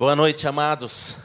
[0.00, 1.18] Boa noite, amados.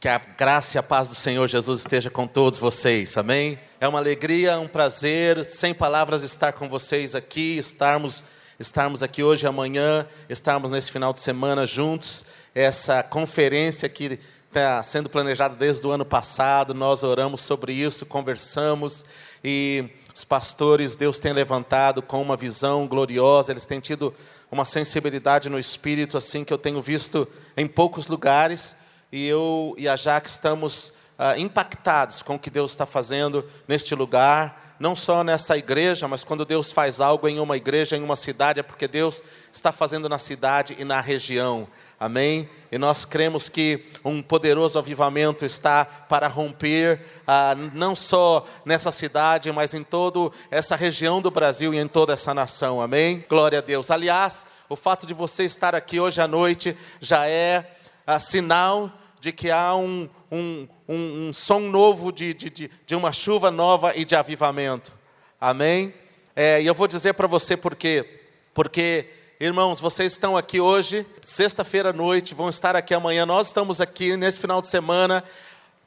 [0.00, 3.60] Que a graça e a paz do Senhor Jesus esteja com todos vocês, amém?
[3.80, 8.24] É uma alegria, um prazer, sem palavras, estar com vocês aqui, estarmos,
[8.58, 12.24] estarmos aqui hoje amanhã, estarmos nesse final de semana juntos.
[12.52, 14.18] Essa conferência que
[14.48, 19.04] está sendo planejada desde o ano passado, nós oramos sobre isso, conversamos
[19.44, 24.12] e os pastores, Deus tem levantado com uma visão gloriosa, eles têm tido
[24.54, 27.26] uma sensibilidade no espírito assim que eu tenho visto
[27.56, 28.76] em poucos lugares
[29.10, 33.96] e eu e a Jaque estamos ah, impactados com o que Deus está fazendo neste
[33.96, 38.14] lugar, não só nessa igreja, mas quando Deus faz algo em uma igreja, em uma
[38.14, 41.66] cidade, é porque Deus está fazendo na cidade e na região.
[41.98, 42.48] Amém?
[42.72, 49.50] E nós cremos que um poderoso avivamento está para romper, ah, não só nessa cidade,
[49.52, 52.82] mas em toda essa região do Brasil e em toda essa nação.
[52.82, 53.24] Amém?
[53.28, 53.90] Glória a Deus.
[53.90, 59.32] Aliás, o fato de você estar aqui hoje à noite já é ah, sinal de
[59.32, 64.04] que há um, um, um, um som novo, de, de, de, uma chuva nova e
[64.04, 64.92] de avivamento.
[65.40, 65.94] Amém?
[66.36, 68.20] É, e eu vou dizer para você por quê.
[68.52, 69.08] Porque
[69.40, 73.26] Irmãos, vocês estão aqui hoje, sexta-feira à noite, vão estar aqui amanhã.
[73.26, 75.24] Nós estamos aqui nesse final de semana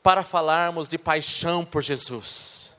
[0.03, 2.75] para falarmos de paixão por Jesus,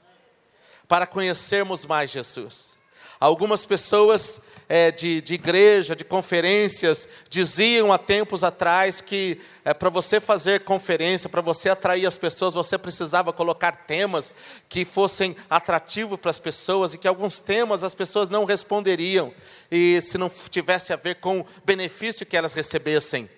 [0.86, 2.78] para conhecermos mais Jesus.
[3.18, 9.88] Algumas pessoas é, de, de, igreja, de conferências, diziam há tempos atrás que é, para
[9.88, 14.34] você fazer conferência, para você atrair as pessoas, você precisava colocar temas
[14.68, 19.32] que fossem atrativos para as pessoas e que alguns temas as pessoas não responderiam,
[19.70, 23.28] e se não tivesse a ver com o benefício que elas recebessem.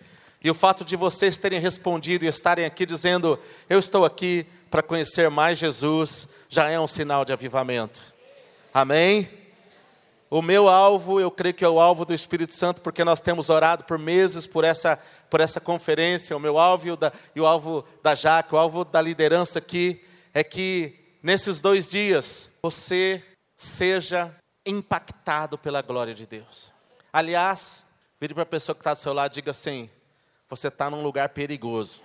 [0.42, 4.82] E o fato de vocês terem respondido e estarem aqui dizendo, eu estou aqui para
[4.82, 8.00] conhecer mais Jesus, já é um sinal de avivamento.
[8.72, 9.39] Amém?
[10.30, 13.50] O meu alvo, eu creio que é o alvo do Espírito Santo, porque nós temos
[13.50, 14.96] orado por meses por essa,
[15.28, 16.36] por essa conferência.
[16.36, 19.58] O meu alvo e o, da, e o alvo da Jaque, o alvo da liderança
[19.58, 20.00] aqui,
[20.32, 23.20] é que nesses dois dias você
[23.56, 24.32] seja
[24.64, 26.72] impactado pela glória de Deus.
[27.12, 27.84] Aliás,
[28.20, 29.90] vire para a pessoa que está do seu lado e diga assim:
[30.48, 32.02] você está num lugar perigoso.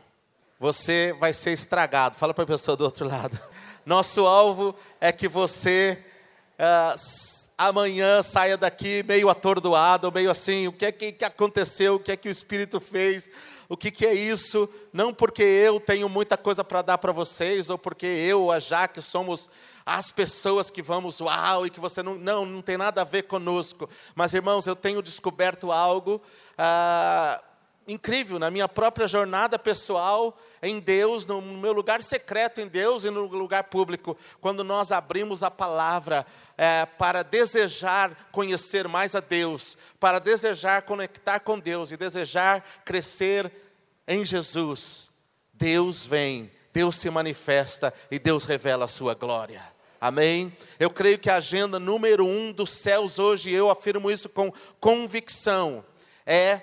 [0.60, 2.16] Você vai ser estragado.
[2.16, 3.40] Fala para a pessoa do outro lado.
[3.86, 6.04] Nosso alvo é que você.
[6.58, 12.12] Uh, amanhã saia daqui meio atordoado, meio assim, o que é que, aconteceu, o que
[12.12, 13.32] é que o Espírito fez,
[13.70, 17.70] o que, que é isso, não porque eu tenho muita coisa para dar para vocês,
[17.70, 19.50] ou porque eu, a Jaque, somos
[19.86, 23.24] as pessoas que vamos, uau, e que você não, não, não tem nada a ver
[23.24, 26.22] conosco, mas irmãos, eu tenho descoberto algo,
[26.58, 27.42] ah,
[27.88, 33.12] incrível na minha própria jornada pessoal em Deus, no meu lugar secreto em Deus e
[33.12, 36.26] no lugar público, quando nós abrimos a palavra
[36.58, 43.52] é, para desejar conhecer mais a Deus, para desejar conectar com Deus e desejar crescer
[44.08, 45.10] em Jesus,
[45.54, 49.62] Deus vem, Deus se manifesta e Deus revela a sua glória.
[50.00, 50.56] Amém?
[50.80, 55.84] Eu creio que a agenda número um dos céus hoje, eu afirmo isso com convicção,
[56.26, 56.62] é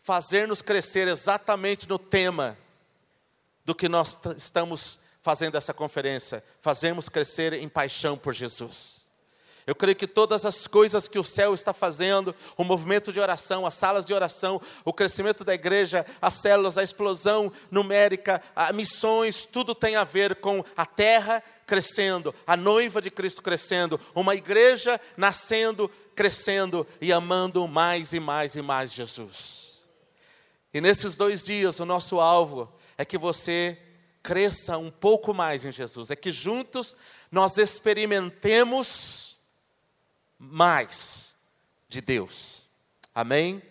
[0.00, 2.56] fazer-nos crescer exatamente no tema
[3.64, 9.01] do que nós estamos fazendo essa conferência, fazermos crescer em paixão por Jesus.
[9.66, 13.64] Eu creio que todas as coisas que o céu está fazendo, o movimento de oração,
[13.64, 19.44] as salas de oração, o crescimento da igreja, as células, a explosão numérica, as missões,
[19.44, 25.00] tudo tem a ver com a terra crescendo, a noiva de Cristo crescendo, uma igreja
[25.16, 29.84] nascendo, crescendo e amando mais e mais e mais Jesus.
[30.74, 33.78] E nesses dois dias, o nosso alvo é que você
[34.22, 36.96] cresça um pouco mais em Jesus, é que juntos
[37.30, 39.31] nós experimentemos
[40.44, 41.36] mais
[41.88, 42.64] de Deus.
[43.14, 43.62] Amém?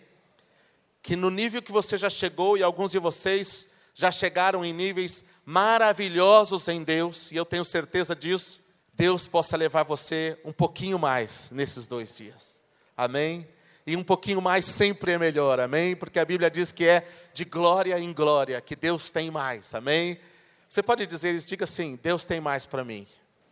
[1.02, 5.24] Que no nível que você já chegou, e alguns de vocês já chegaram em níveis
[5.44, 8.60] maravilhosos em Deus, e eu tenho certeza disso,
[8.94, 12.60] Deus possa levar você um pouquinho mais nesses dois dias.
[12.96, 13.46] Amém?
[13.86, 15.96] e um pouquinho mais sempre é melhor, amém?
[15.96, 20.18] Porque a Bíblia diz que é de glória em glória, que Deus tem mais, amém?
[20.68, 23.06] Você pode dizer isso, diga assim: Deus tem mais para mim,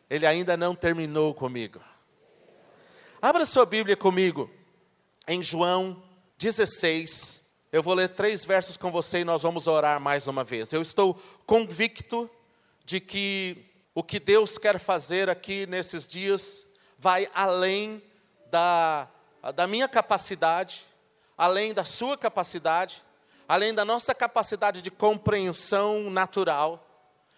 [0.08, 1.80] Ele ainda não terminou comigo.
[3.22, 4.50] Abra sua Bíblia comigo,
[5.28, 6.02] em João
[6.38, 10.72] 16, eu vou ler três versos com você e nós vamos orar mais uma vez.
[10.72, 12.30] Eu estou convicto
[12.82, 13.58] de que
[13.94, 16.64] o que Deus quer fazer aqui nesses dias
[16.98, 18.02] vai além
[18.50, 19.06] da
[19.54, 20.86] da minha capacidade,
[21.36, 23.02] além da sua capacidade,
[23.46, 26.86] além da nossa capacidade de compreensão natural,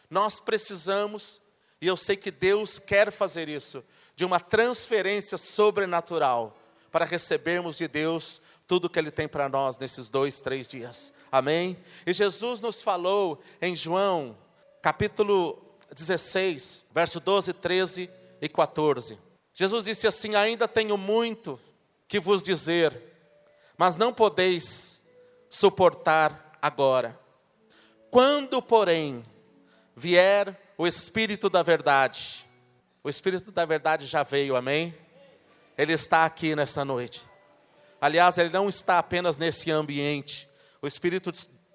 [0.08, 1.42] nós precisamos,
[1.80, 3.84] e eu sei que Deus quer fazer isso,
[4.14, 6.56] de uma transferência sobrenatural
[6.90, 11.12] para recebermos de Deus tudo que Ele tem para nós nesses dois, três dias.
[11.30, 11.76] Amém?
[12.06, 14.36] E Jesus nos falou em João,
[14.82, 15.62] capítulo
[15.94, 18.10] 16, verso 12, 13
[18.40, 19.18] e 14.
[19.54, 21.58] Jesus disse assim: Ainda tenho muito
[22.06, 23.00] que vos dizer,
[23.76, 25.02] mas não podeis
[25.48, 27.18] suportar agora.
[28.10, 29.22] Quando, porém,
[29.96, 32.46] vier o Espírito da Verdade,
[33.04, 34.94] o Espírito da Verdade já veio, amém?
[35.76, 37.26] Ele está aqui nessa noite.
[38.00, 40.48] Aliás, ele não está apenas nesse ambiente.
[40.80, 41.32] O Espírito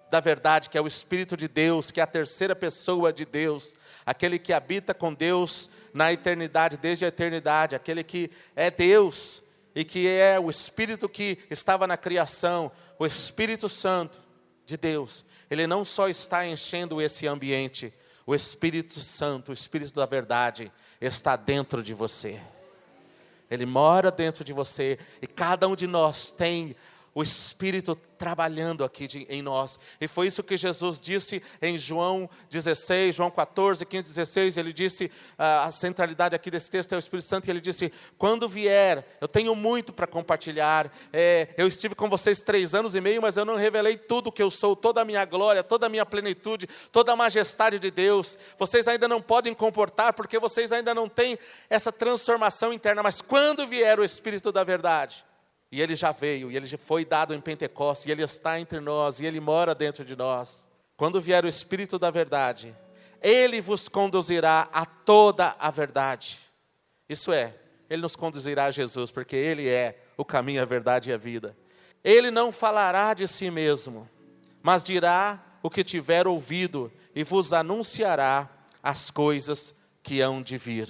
[0.09, 3.75] da Verdade, que é o Espírito de Deus, que é a terceira pessoa de Deus,
[4.05, 9.43] aquele que habita com Deus na eternidade, desde a eternidade, aquele que é Deus
[9.75, 14.17] e que é o Espírito que estava na criação, o Espírito Santo
[14.65, 15.25] de Deus.
[15.49, 17.93] Ele não só está enchendo esse ambiente,
[18.27, 20.69] o Espírito Santo, o Espírito da Verdade,
[20.99, 22.39] está dentro de você.
[23.49, 26.75] Ele mora dentro de você e cada um de nós tem
[27.17, 29.79] o Espírito trabalhando aqui de, em nós.
[29.99, 34.55] E foi isso que Jesus disse em João 16, João 14, 15, 16.
[34.55, 37.91] Ele disse, ah, a centralidade aqui desse texto é o Espírito Santo, e ele disse:
[38.19, 40.93] Quando vier, eu tenho muito para compartilhar.
[41.11, 44.31] É, eu estive com vocês três anos e meio, mas eu não revelei tudo o
[44.31, 47.89] que eu sou, toda a minha glória, toda a minha plenitude, toda a majestade de
[47.89, 48.37] Deus.
[48.59, 51.35] Vocês ainda não podem comportar, porque vocês ainda não têm
[51.67, 53.01] essa transformação interna.
[53.01, 55.25] Mas quando vier o Espírito da verdade,
[55.71, 58.79] e ele já veio, e ele já foi dado em Pentecostes, e ele está entre
[58.79, 60.67] nós, e ele mora dentro de nós.
[60.95, 62.75] Quando vier o Espírito da verdade,
[63.21, 66.39] ele vos conduzirá a toda a verdade.
[67.09, 67.53] Isso é,
[67.89, 71.55] ele nos conduzirá a Jesus, porque ele é o caminho, a verdade e a vida.
[72.03, 74.09] Ele não falará de si mesmo,
[74.61, 78.49] mas dirá o que tiver ouvido e vos anunciará
[78.81, 80.89] as coisas que hão de vir.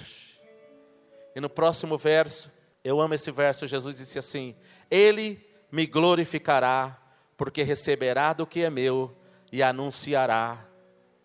[1.35, 2.51] E no próximo verso,
[2.88, 4.56] eu amo esse verso, Jesus disse assim:
[4.89, 6.98] Ele me glorificará,
[7.36, 9.13] porque receberá do que é meu
[9.51, 10.66] e anunciará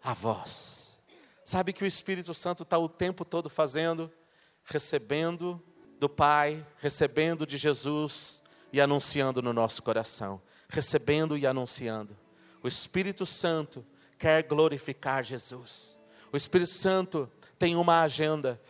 [0.03, 1.01] a vós.
[1.45, 4.11] Sabe que o Espírito Santo está o tempo todo fazendo,
[4.65, 5.63] recebendo
[6.01, 8.43] do Pai, recebendo de Jesus
[8.73, 12.17] e anunciando no nosso coração, recebendo e anunciando.
[12.61, 13.87] O Espírito Santo
[14.19, 15.97] quer glorificar Jesus.
[16.33, 18.61] O Espírito Santo tem uma agenda,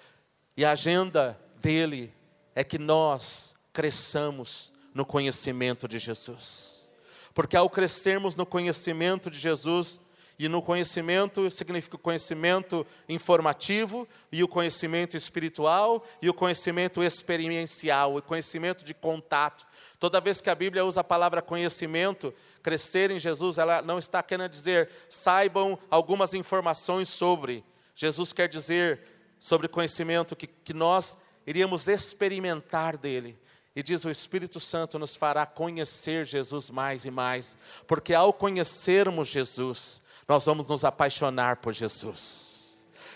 [0.55, 2.13] e a agenda dele
[2.55, 6.89] é que nós cresçamos no conhecimento de Jesus.
[7.35, 9.99] Porque ao crescermos no conhecimento de Jesus,
[10.39, 18.17] e no conhecimento significa o conhecimento informativo, e o conhecimento espiritual, e o conhecimento experiencial,
[18.17, 19.67] o conhecimento de contato.
[19.99, 24.23] Toda vez que a Bíblia usa a palavra conhecimento, crescer em Jesus, ela não está
[24.23, 27.65] querendo dizer saibam algumas informações sobre.
[27.95, 29.01] Jesus quer dizer
[29.39, 31.17] sobre conhecimento que, que nós
[31.47, 33.39] iríamos experimentar dele.
[33.75, 37.57] E diz: o Espírito Santo nos fará conhecer Jesus mais e mais,
[37.87, 42.53] porque ao conhecermos Jesus, nós vamos nos apaixonar por Jesus.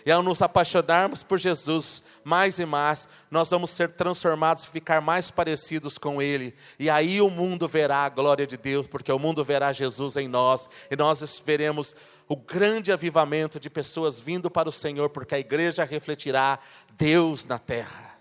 [0.04, 5.00] E ao nos apaixonarmos por Jesus mais e mais, nós vamos ser transformados e ficar
[5.00, 6.54] mais parecidos com Ele.
[6.78, 10.28] E aí o mundo verá a glória de Deus, porque o mundo verá Jesus em
[10.28, 11.96] nós, e nós veremos
[12.28, 16.60] o grande avivamento de pessoas vindo para o Senhor, porque a igreja refletirá
[16.96, 18.15] Deus na terra.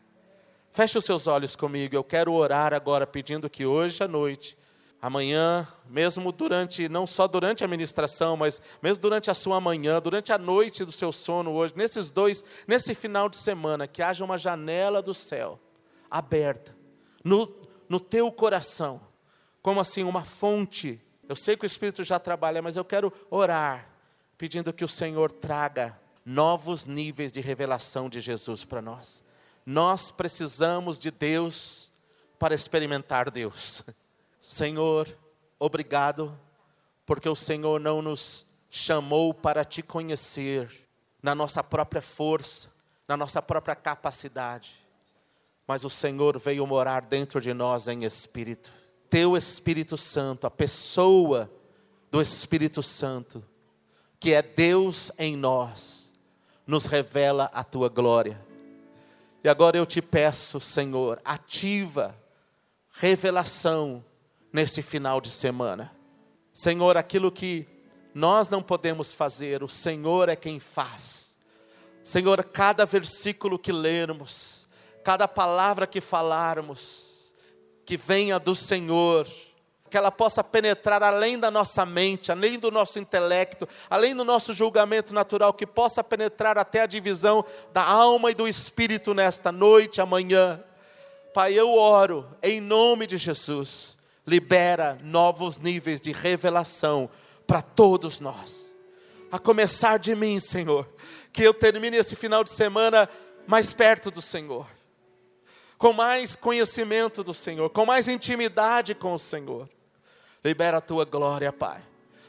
[0.75, 1.95] Feche os seus olhos comigo.
[1.95, 4.57] Eu quero orar agora pedindo que hoje à noite,
[5.01, 10.33] amanhã, mesmo durante, não só durante a ministração, mas mesmo durante a sua manhã, durante
[10.33, 14.37] a noite do seu sono hoje, nesses dois, nesse final de semana, que haja uma
[14.37, 15.57] janela do céu
[16.11, 16.75] aberta
[17.23, 17.49] no,
[17.87, 18.99] no teu coração,
[19.61, 21.01] como assim uma fonte.
[21.29, 23.87] Eu sei que o Espírito já trabalha, mas eu quero orar,
[24.37, 29.23] pedindo que o Senhor traga novos níveis de revelação de Jesus para nós.
[29.65, 31.91] Nós precisamos de Deus
[32.37, 33.83] para experimentar Deus.
[34.39, 35.07] Senhor,
[35.57, 36.37] obrigado,
[37.05, 40.69] porque o Senhor não nos chamou para te conhecer
[41.23, 42.69] na nossa própria força,
[43.07, 44.75] na nossa própria capacidade,
[45.67, 48.71] mas o Senhor veio morar dentro de nós em espírito.
[49.09, 51.49] Teu Espírito Santo, a pessoa
[52.11, 53.43] do Espírito Santo,
[54.19, 56.13] que é Deus em nós,
[56.67, 58.39] nos revela a tua glória
[59.45, 62.19] e agora eu te peço, Senhor, ativa
[62.89, 64.03] revelação
[64.51, 65.95] nesse final de semana.
[66.51, 67.67] Senhor, aquilo que
[68.11, 71.37] nós não podemos fazer, o Senhor é quem faz.
[72.03, 74.67] Senhor, cada versículo que lermos,
[75.03, 77.35] cada palavra que falarmos,
[77.85, 79.27] que venha do Senhor,
[79.95, 84.53] que ela possa penetrar além da nossa mente, além do nosso intelecto, além do nosso
[84.53, 90.01] julgamento natural, que possa penetrar até a divisão da alma e do espírito nesta noite,
[90.01, 90.61] amanhã.
[91.33, 93.97] Pai, eu oro em nome de Jesus,
[94.27, 97.09] libera novos níveis de revelação
[97.47, 98.75] para todos nós.
[99.31, 100.89] A começar de mim, Senhor,
[101.31, 103.07] que eu termine esse final de semana
[103.47, 104.67] mais perto do Senhor,
[105.77, 109.69] com mais conhecimento do Senhor, com mais intimidade com o Senhor.
[110.45, 111.81] Libera a tua glória, Pai.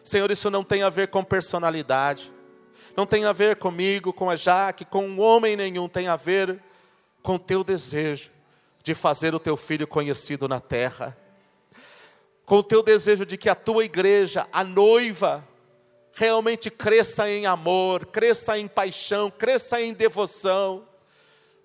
[0.02, 2.32] Senhor, isso não tem a ver com personalidade,
[2.96, 6.58] não tem a ver comigo, com a Jaque, com um homem nenhum, tem a ver
[7.22, 8.30] com o teu desejo
[8.82, 11.14] de fazer o teu filho conhecido na terra,
[12.46, 15.46] com o teu desejo de que a tua igreja, a noiva,
[16.14, 20.88] realmente cresça em amor, cresça em paixão, cresça em devoção,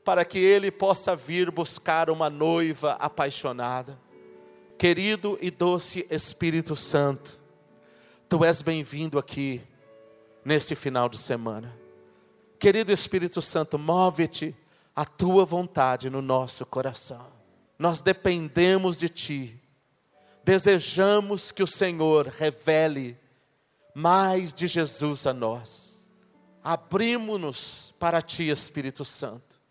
[0.03, 3.98] para que ele possa vir buscar uma noiva apaixonada.
[4.81, 7.39] Querido e doce Espírito Santo,
[8.27, 9.61] tu és bem-vindo aqui
[10.43, 11.71] neste final de semana.
[12.57, 14.55] Querido Espírito Santo, move-te
[14.95, 17.27] a tua vontade no nosso coração.
[17.77, 19.61] Nós dependemos de ti.
[20.43, 23.15] Desejamos que o Senhor revele
[23.93, 26.09] mais de Jesus a nós.
[26.63, 29.61] Abrimos-nos para ti, Espírito Santo.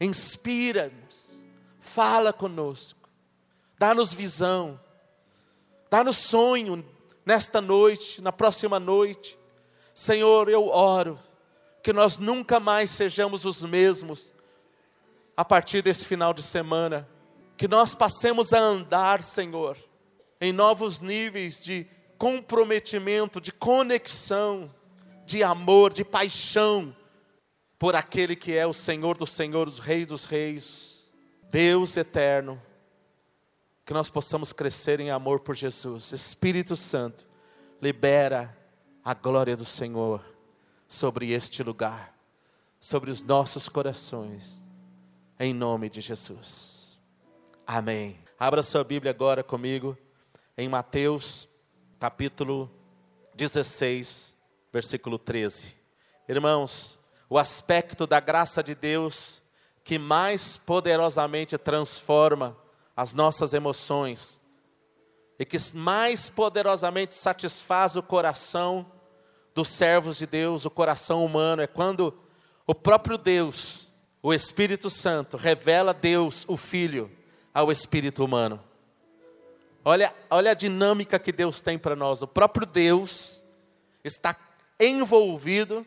[0.00, 1.38] Inspira-nos.
[1.78, 2.97] Fala conosco.
[3.78, 4.80] Dá-nos visão.
[5.90, 6.84] Dá-nos sonho
[7.24, 9.38] nesta noite, na próxima noite.
[9.94, 11.18] Senhor, eu oro
[11.82, 14.34] que nós nunca mais sejamos os mesmos
[15.36, 17.08] a partir desse final de semana.
[17.56, 19.76] Que nós passemos a andar, Senhor,
[20.40, 24.72] em novos níveis de comprometimento, de conexão,
[25.24, 26.94] de amor, de paixão
[27.78, 31.10] por aquele que é o Senhor dos Senhores, Rei dos Reis,
[31.50, 32.60] Deus eterno.
[33.88, 36.12] Que nós possamos crescer em amor por Jesus.
[36.12, 37.24] Espírito Santo,
[37.80, 38.54] libera
[39.02, 40.22] a glória do Senhor
[40.86, 42.14] sobre este lugar,
[42.78, 44.60] sobre os nossos corações
[45.40, 46.98] em nome de Jesus.
[47.66, 48.18] Amém.
[48.38, 49.96] Abra sua Bíblia agora comigo
[50.54, 51.48] em Mateus,
[51.98, 52.70] capítulo
[53.36, 54.36] 16,
[54.70, 55.74] versículo 13.
[56.28, 59.40] Irmãos, o aspecto da graça de Deus
[59.82, 62.54] que mais poderosamente transforma
[62.98, 64.42] as nossas emoções
[65.38, 68.84] e que mais poderosamente satisfaz o coração
[69.54, 72.12] dos servos de Deus, o coração humano, é quando
[72.66, 73.86] o próprio Deus
[74.20, 77.08] o Espírito Santo revela Deus, o Filho,
[77.54, 78.60] ao espírito humano.
[79.84, 82.20] Olha, olha a dinâmica que Deus tem para nós.
[82.20, 83.44] O próprio Deus
[84.02, 84.36] está
[84.80, 85.86] envolvido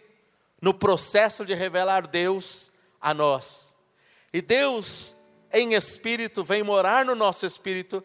[0.62, 3.76] no processo de revelar Deus a nós.
[4.32, 5.18] E Deus,
[5.54, 8.04] em espírito, vem morar no nosso espírito.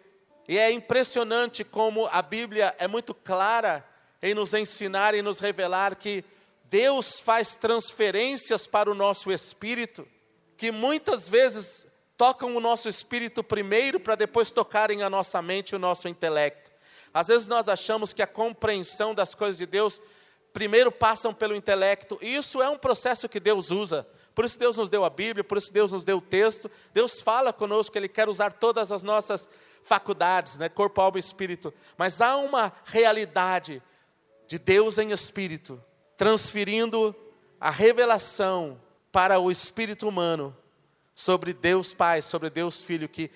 [0.48, 3.84] E é impressionante como a Bíblia é muito clara
[4.22, 6.24] em nos ensinar e nos revelar que
[6.64, 10.06] Deus faz transferências para o nosso espírito
[10.56, 11.86] que muitas vezes
[12.16, 16.70] tocam o nosso espírito primeiro para depois tocarem a nossa mente e o nosso intelecto.
[17.12, 20.00] Às vezes nós achamos que a compreensão das coisas de Deus
[20.52, 24.06] primeiro passam pelo intelecto, e isso é um processo que Deus usa.
[24.36, 26.70] Por isso Deus nos deu a Bíblia, por isso Deus nos deu o texto.
[26.92, 29.48] Deus fala conosco, Ele quer usar todas as nossas
[29.82, 30.68] faculdades, né?
[30.68, 31.72] corpo, alma e espírito.
[31.96, 33.82] Mas há uma realidade
[34.46, 35.82] de Deus em espírito,
[36.18, 37.16] transferindo
[37.58, 38.78] a revelação
[39.10, 40.54] para o espírito humano
[41.14, 43.30] sobre Deus Pai, sobre Deus Filho, que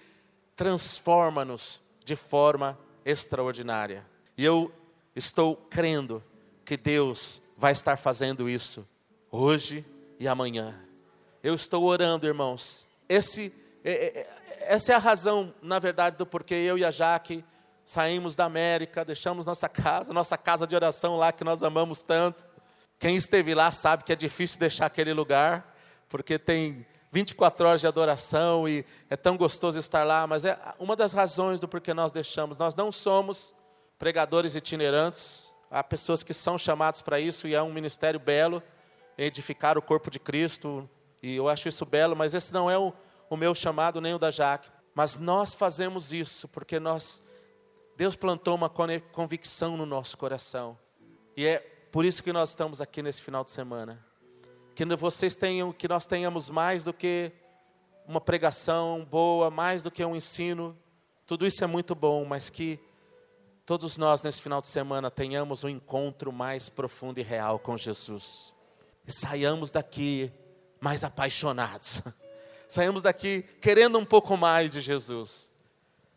[0.55, 4.07] transforma-nos de forma extraordinária.
[4.37, 4.71] E eu
[5.17, 6.23] estou crendo
[6.63, 8.87] que Deus vai estar fazendo isso
[9.31, 9.83] hoje
[10.19, 10.90] e amanhã.
[11.43, 12.87] Eu estou orando, irmãos.
[13.09, 16.91] Esse, é, é, é, essa é a razão, na verdade, do porquê eu e a
[16.91, 17.43] Jaque
[17.83, 22.45] saímos da América, deixamos nossa casa, nossa casa de oração lá que nós amamos tanto.
[22.99, 25.75] Quem esteve lá sabe que é difícil deixar aquele lugar
[26.11, 30.95] porque tem 24 horas de adoração e é tão gostoso estar lá, mas é uma
[30.95, 32.57] das razões do porquê nós deixamos.
[32.59, 33.55] Nós não somos
[33.99, 38.63] pregadores itinerantes, há pessoas que são chamadas para isso e é um ministério belo,
[39.17, 40.89] edificar o corpo de Cristo,
[41.23, 42.93] e eu acho isso belo, mas esse não é o,
[43.29, 44.71] o meu chamado nem o da Jaque.
[44.95, 47.23] Mas nós fazemos isso porque nós
[47.97, 48.71] Deus plantou uma
[49.13, 50.79] convicção no nosso coração.
[51.37, 51.59] E é
[51.93, 54.11] por isso que nós estamos aqui nesse final de semana
[54.75, 57.33] que vocês tenham, que nós tenhamos mais do que
[58.07, 60.75] uma pregação boa, mais do que um ensino.
[61.27, 62.81] Tudo isso é muito bom, mas que
[63.67, 68.55] todos nós nesse final de semana tenhamos um encontro mais profundo e real com Jesus.
[69.07, 70.33] E saiamos daqui
[70.81, 72.03] mais apaixonados.
[72.67, 75.51] Saiamos daqui querendo um pouco mais de Jesus.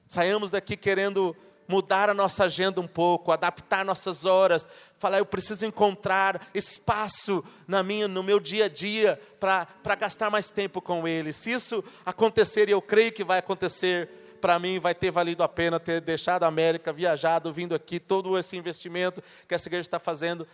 [0.08, 1.36] Saiamos daqui querendo
[1.68, 4.68] mudar a nossa agenda um pouco, adaptar nossas horas,
[5.00, 10.52] falar, eu preciso encontrar espaço na minha, no meu dia a dia para gastar mais
[10.52, 11.34] tempo com Ele.
[11.34, 15.48] Se isso acontecer, e eu creio que vai acontecer, para mim vai ter valido a
[15.48, 20.00] pena ter deixado a América, viajado, vindo aqui, todo esse investimento que essa igreja está
[20.00, 20.48] fazendo,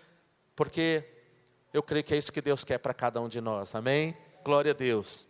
[0.55, 1.03] porque
[1.73, 4.17] eu creio que é isso que Deus quer para cada um de nós, amém?
[4.43, 5.29] Glória a Deus.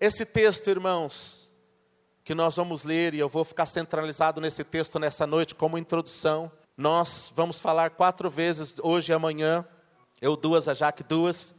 [0.00, 1.50] Esse texto, irmãos,
[2.24, 6.50] que nós vamos ler, e eu vou ficar centralizado nesse texto nessa noite como introdução,
[6.76, 9.66] nós vamos falar quatro vezes hoje e amanhã,
[10.20, 11.54] eu duas, a Jaque duas,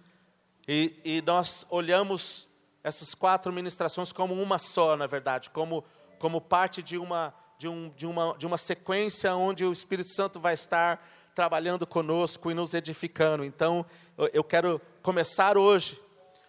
[0.67, 2.49] e, e nós olhamos
[2.83, 5.83] essas quatro ministrações como uma só, na verdade, como,
[6.19, 10.39] como parte de uma, de, um, de, uma, de uma sequência onde o Espírito Santo
[10.39, 11.01] vai estar
[11.37, 13.45] trabalhando conosco e nos edificando.
[13.45, 13.85] Então,
[14.33, 16.01] eu quero começar hoje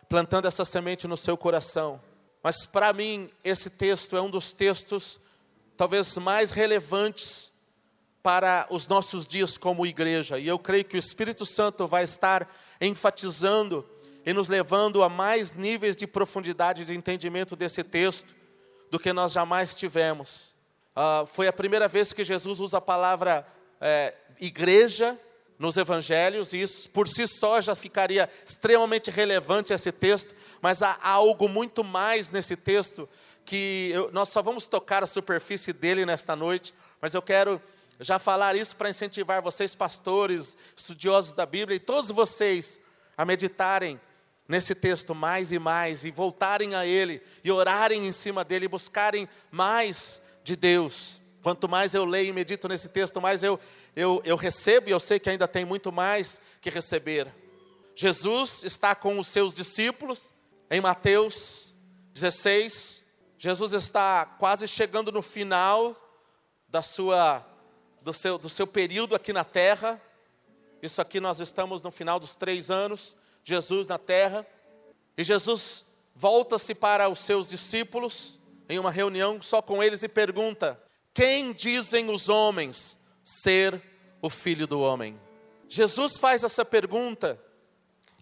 [0.08, 2.00] plantando essa semente no seu coração.
[2.42, 5.20] Mas para mim, esse texto é um dos textos
[5.76, 7.52] talvez mais relevantes
[8.22, 10.38] para os nossos dias como igreja.
[10.38, 13.84] E eu creio que o Espírito Santo vai estar enfatizando
[14.24, 18.34] e nos levando a mais níveis de profundidade de entendimento desse texto
[18.90, 20.54] do que nós jamais tivemos.
[20.96, 23.46] Uh, foi a primeira vez que Jesus usa a palavra
[23.80, 25.18] é, igreja
[25.58, 30.96] nos evangelhos, e isso por si só já ficaria extremamente relevante esse texto, mas há
[31.02, 33.08] algo muito mais nesse texto
[33.44, 37.60] que eu, nós só vamos tocar a superfície dele nesta noite, mas eu quero
[37.98, 42.78] já falar isso para incentivar vocês, pastores, estudiosos da Bíblia, e todos vocês
[43.16, 44.00] a meditarem
[44.46, 48.68] nesse texto mais e mais, e voltarem a ele, e orarem em cima dele, e
[48.68, 51.20] buscarem mais de Deus.
[51.42, 53.58] Quanto mais eu leio e medito nesse texto, mais eu,
[53.94, 57.32] eu, eu recebo, e eu sei que ainda tem muito mais que receber.
[57.94, 60.34] Jesus está com os seus discípulos,
[60.70, 61.74] em Mateus
[62.14, 63.04] 16,
[63.38, 65.96] Jesus está quase chegando no final
[66.68, 67.46] da sua
[68.02, 70.00] do seu, do seu período aqui na terra.
[70.82, 74.46] Isso aqui nós estamos no final dos três anos, Jesus na terra.
[75.16, 80.80] E Jesus volta-se para os seus discípulos, em uma reunião só com eles, e pergunta:
[81.18, 83.82] Quem dizem os homens ser
[84.22, 85.20] o filho do homem?
[85.68, 87.42] Jesus faz essa pergunta,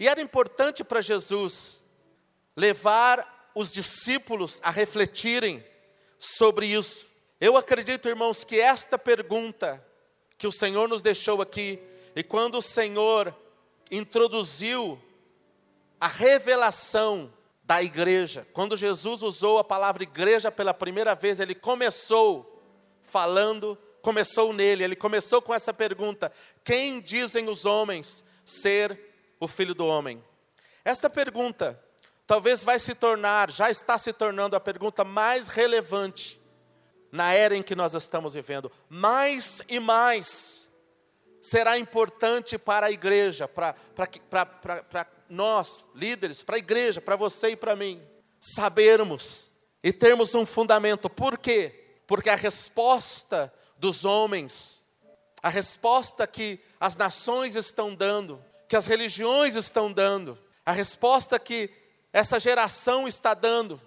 [0.00, 1.84] e era importante para Jesus
[2.56, 5.62] levar os discípulos a refletirem
[6.18, 7.04] sobre isso.
[7.38, 9.86] Eu acredito, irmãos, que esta pergunta
[10.38, 11.78] que o Senhor nos deixou aqui,
[12.14, 13.36] e quando o Senhor
[13.90, 14.99] introduziu
[16.00, 17.30] a revelação
[17.62, 22.55] da igreja, quando Jesus usou a palavra igreja pela primeira vez, ele começou
[23.06, 26.30] falando, começou nele, ele começou com essa pergunta:
[26.62, 28.99] Quem dizem os homens ser
[29.40, 30.23] o filho do homem?
[30.84, 31.82] Esta pergunta
[32.26, 36.40] talvez vai se tornar, já está se tornando a pergunta mais relevante
[37.10, 38.71] na era em que nós estamos vivendo.
[38.88, 40.69] Mais e mais
[41.40, 44.06] será importante para a igreja, para, para,
[44.47, 48.02] para, para nós, líderes, para a igreja, para você e para mim,
[48.40, 51.08] sabermos e termos um fundamento.
[51.08, 51.85] Por quê?
[52.06, 54.84] Porque a resposta dos homens,
[55.42, 61.71] a resposta que as nações estão dando, que as religiões estão dando, a resposta que
[62.12, 63.80] essa geração está dando,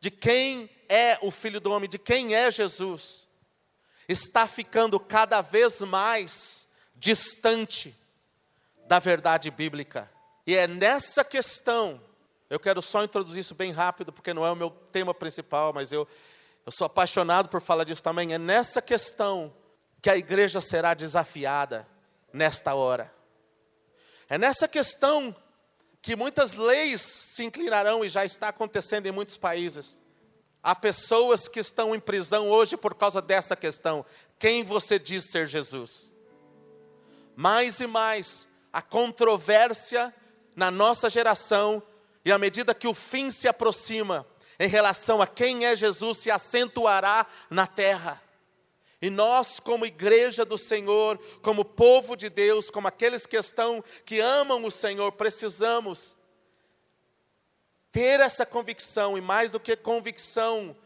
[0.00, 3.28] de quem é o Filho do Homem, de quem é Jesus,
[4.08, 7.94] está ficando cada vez mais distante
[8.86, 10.10] da verdade bíblica.
[10.46, 12.00] E é nessa questão,
[12.50, 15.92] eu quero só introduzir isso bem rápido, porque não é o meu tema principal, mas
[15.92, 16.06] eu,
[16.64, 18.32] eu sou apaixonado por falar disso também.
[18.32, 19.52] É nessa questão
[20.00, 21.86] que a igreja será desafiada
[22.32, 23.12] nesta hora.
[24.28, 25.34] É nessa questão
[26.00, 30.00] que muitas leis se inclinarão e já está acontecendo em muitos países.
[30.62, 34.04] Há pessoas que estão em prisão hoje por causa dessa questão.
[34.38, 36.12] Quem você diz ser Jesus?
[37.34, 40.14] Mais e mais, a controvérsia
[40.54, 41.82] na nossa geração,
[42.24, 44.26] e à medida que o fim se aproxima,
[44.62, 48.22] em relação a quem é Jesus, se acentuará na terra.
[49.00, 54.20] E nós, como igreja do Senhor, como povo de Deus, como aqueles que estão, que
[54.20, 56.16] amam o Senhor, precisamos
[57.90, 60.76] ter essa convicção, e mais do que convicção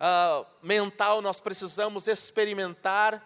[0.00, 3.24] uh, mental, nós precisamos experimentar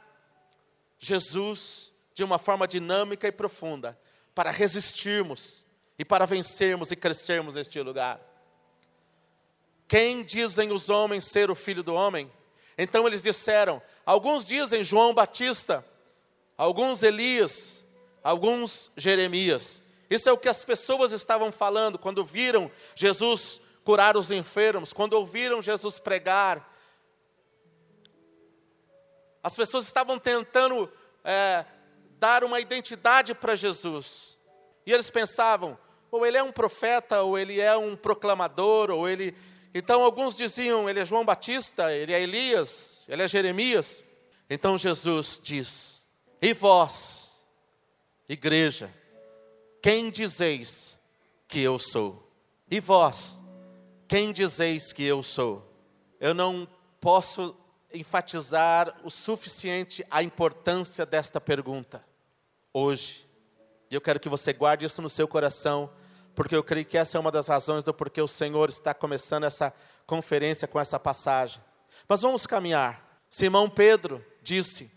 [0.98, 3.98] Jesus de uma forma dinâmica e profunda,
[4.34, 5.64] para resistirmos
[5.98, 8.29] e para vencermos e crescermos neste lugar.
[9.90, 12.30] Quem dizem os homens ser o filho do homem?
[12.78, 15.84] Então eles disseram: alguns dizem João Batista,
[16.56, 17.84] alguns Elias,
[18.22, 19.82] alguns Jeremias.
[20.08, 25.14] Isso é o que as pessoas estavam falando quando viram Jesus curar os enfermos, quando
[25.14, 26.72] ouviram Jesus pregar.
[29.42, 30.88] As pessoas estavam tentando
[31.24, 31.64] é,
[32.20, 34.38] dar uma identidade para Jesus.
[34.86, 35.76] E eles pensavam,
[36.12, 39.36] ou ele é um profeta, ou ele é um proclamador, ou ele.
[39.74, 44.02] Então alguns diziam: ele é João Batista, ele é Elias, ele é Jeremias.
[44.48, 46.06] Então Jesus diz:
[46.40, 47.46] E vós,
[48.28, 48.92] igreja,
[49.82, 50.98] quem dizeis
[51.46, 52.28] que eu sou?
[52.70, 53.40] E vós,
[54.08, 55.66] quem dizeis que eu sou?
[56.20, 56.68] Eu não
[57.00, 57.56] posso
[57.92, 62.04] enfatizar o suficiente a importância desta pergunta
[62.72, 63.28] hoje.
[63.90, 65.90] E eu quero que você guarde isso no seu coração,
[66.40, 69.44] porque eu creio que essa é uma das razões do porquê o Senhor está começando
[69.44, 69.74] essa
[70.06, 71.62] conferência com essa passagem.
[72.08, 73.20] Mas vamos caminhar.
[73.28, 74.90] Simão Pedro disse: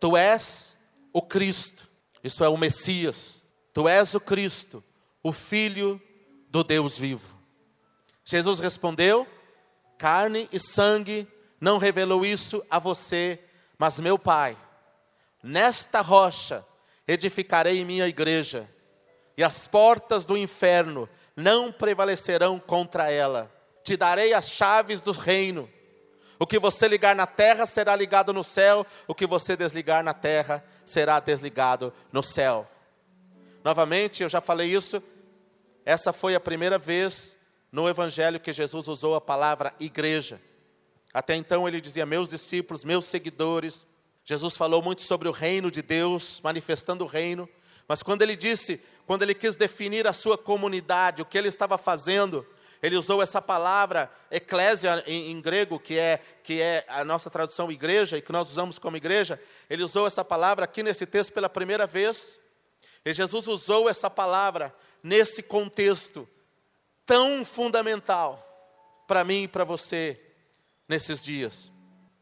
[0.00, 0.76] Tu és
[1.12, 1.88] o Cristo,
[2.24, 3.40] isso é o Messias,
[3.72, 4.82] tu és o Cristo,
[5.22, 6.02] o Filho
[6.48, 7.38] do Deus vivo.
[8.24, 9.28] Jesus respondeu:
[9.96, 11.28] Carne e sangue
[11.60, 13.38] não revelou isso a você,
[13.78, 14.58] mas meu Pai.
[15.40, 16.66] Nesta rocha
[17.06, 18.68] edificarei minha igreja,
[19.36, 23.52] e as portas do inferno não prevalecerão contra ela.
[23.82, 25.68] Te darei as chaves do reino.
[26.38, 30.14] O que você ligar na terra será ligado no céu, o que você desligar na
[30.14, 32.68] terra será desligado no céu.
[33.62, 35.02] Novamente, eu já falei isso,
[35.84, 37.38] essa foi a primeira vez
[37.70, 40.40] no Evangelho que Jesus usou a palavra igreja.
[41.12, 43.86] Até então ele dizia: Meus discípulos, meus seguidores.
[44.24, 47.48] Jesus falou muito sobre o reino de Deus, manifestando o reino.
[47.86, 51.76] Mas quando ele disse, quando ele quis definir a sua comunidade, o que ele estava
[51.76, 52.46] fazendo,
[52.82, 57.72] ele usou essa palavra eclésia em, em, grego, que é, que é a nossa tradução
[57.72, 59.40] igreja, e que nós usamos como igreja.
[59.70, 62.38] Ele usou essa palavra aqui nesse texto pela primeira vez.
[63.04, 66.28] E Jesus usou essa palavra nesse contexto
[67.06, 68.40] tão fundamental
[69.06, 70.20] para mim e para você
[70.88, 71.72] nesses dias.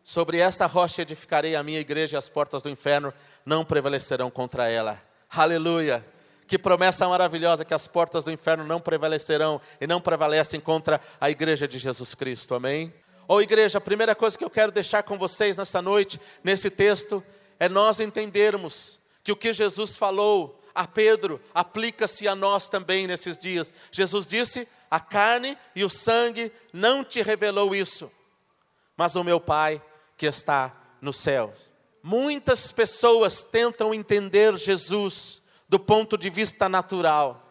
[0.02, 3.14] Sobre esta rocha edificarei a minha igreja e as portas do inferno
[3.46, 5.00] não prevalecerão contra ela.
[5.30, 6.11] Aleluia!
[6.52, 11.30] Que promessa maravilhosa que as portas do inferno não prevalecerão e não prevalecem contra a
[11.30, 12.54] igreja de Jesus Cristo.
[12.54, 12.92] Amém?
[13.26, 16.68] Ou oh, igreja, a primeira coisa que eu quero deixar com vocês nessa noite, nesse
[16.68, 17.24] texto,
[17.58, 23.38] é nós entendermos que o que Jesus falou a Pedro aplica-se a nós também nesses
[23.38, 23.72] dias.
[23.90, 28.12] Jesus disse: A carne e o sangue não te revelou isso,
[28.94, 29.80] mas o meu Pai
[30.18, 31.50] que está no céu.
[32.02, 35.40] Muitas pessoas tentam entender Jesus
[35.72, 37.50] do ponto de vista natural.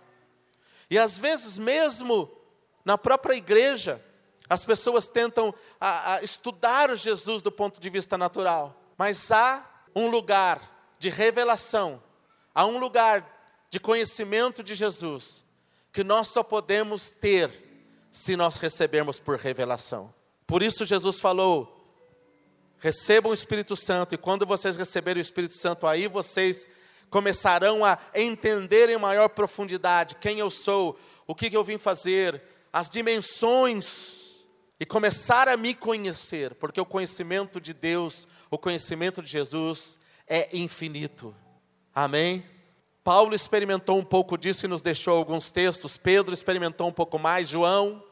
[0.92, 2.32] E às vezes, mesmo
[2.86, 4.00] na própria igreja,
[4.48, 8.80] as pessoas tentam a, a estudar Jesus do ponto de vista natural.
[8.96, 12.00] Mas há um lugar de revelação,
[12.54, 13.28] há um lugar
[13.72, 15.44] de conhecimento de Jesus,
[15.92, 17.52] que nós só podemos ter
[18.12, 20.14] se nós recebermos por revelação.
[20.46, 21.92] Por isso Jesus falou:
[22.78, 26.68] recebam o Espírito Santo, e quando vocês receberem o Espírito Santo, aí vocês
[27.12, 30.98] começarão a entender em maior profundidade quem eu sou,
[31.28, 32.42] o que eu vim fazer,
[32.74, 34.22] as dimensões,
[34.80, 40.50] e começar a me conhecer, porque o conhecimento de Deus, o conhecimento de Jesus é
[40.58, 41.36] infinito.
[41.94, 42.44] Amém?
[43.04, 47.48] Paulo experimentou um pouco disso e nos deixou alguns textos, Pedro experimentou um pouco mais,
[47.48, 48.04] João,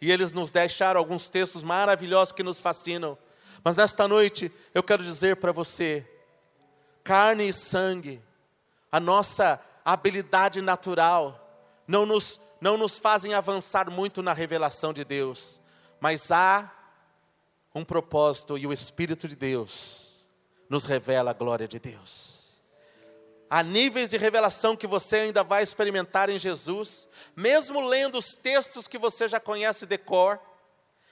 [0.00, 3.18] e eles nos deixaram alguns textos maravilhosos que nos fascinam.
[3.64, 6.06] Mas nesta noite eu quero dizer para você:
[7.02, 8.22] carne e sangue,
[8.92, 15.60] a nossa habilidade natural, não nos, não nos fazem avançar muito na revelação de Deus,
[15.98, 16.70] mas há
[17.74, 20.28] um propósito e o Espírito de Deus
[20.68, 22.62] nos revela a glória de Deus.
[23.48, 28.86] Há níveis de revelação que você ainda vai experimentar em Jesus, mesmo lendo os textos
[28.86, 30.38] que você já conhece de cor,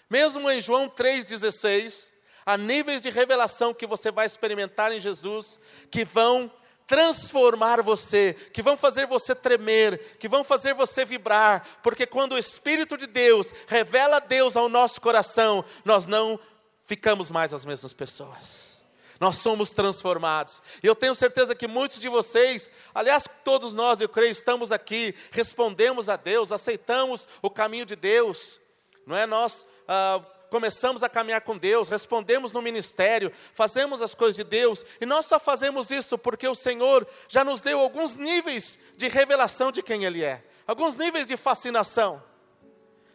[0.09, 2.11] mesmo em João 3,16,
[2.45, 6.51] Há níveis de revelação que você vai experimentar em Jesus que vão
[6.91, 12.39] transformar você, que vão fazer você tremer, que vão fazer você vibrar, porque quando o
[12.39, 16.37] Espírito de Deus revela Deus ao nosso coração, nós não
[16.85, 18.83] ficamos mais as mesmas pessoas.
[19.21, 20.61] Nós somos transformados.
[20.83, 25.15] E eu tenho certeza que muitos de vocês, aliás, todos nós, eu creio, estamos aqui,
[25.31, 28.59] respondemos a Deus, aceitamos o caminho de Deus.
[29.07, 34.37] Não é nós ah, começamos a caminhar com Deus, respondemos no ministério, fazemos as coisas
[34.37, 38.79] de Deus, e nós só fazemos isso porque o Senhor já nos deu alguns níveis
[38.97, 42.23] de revelação de quem Ele é, alguns níveis de fascinação.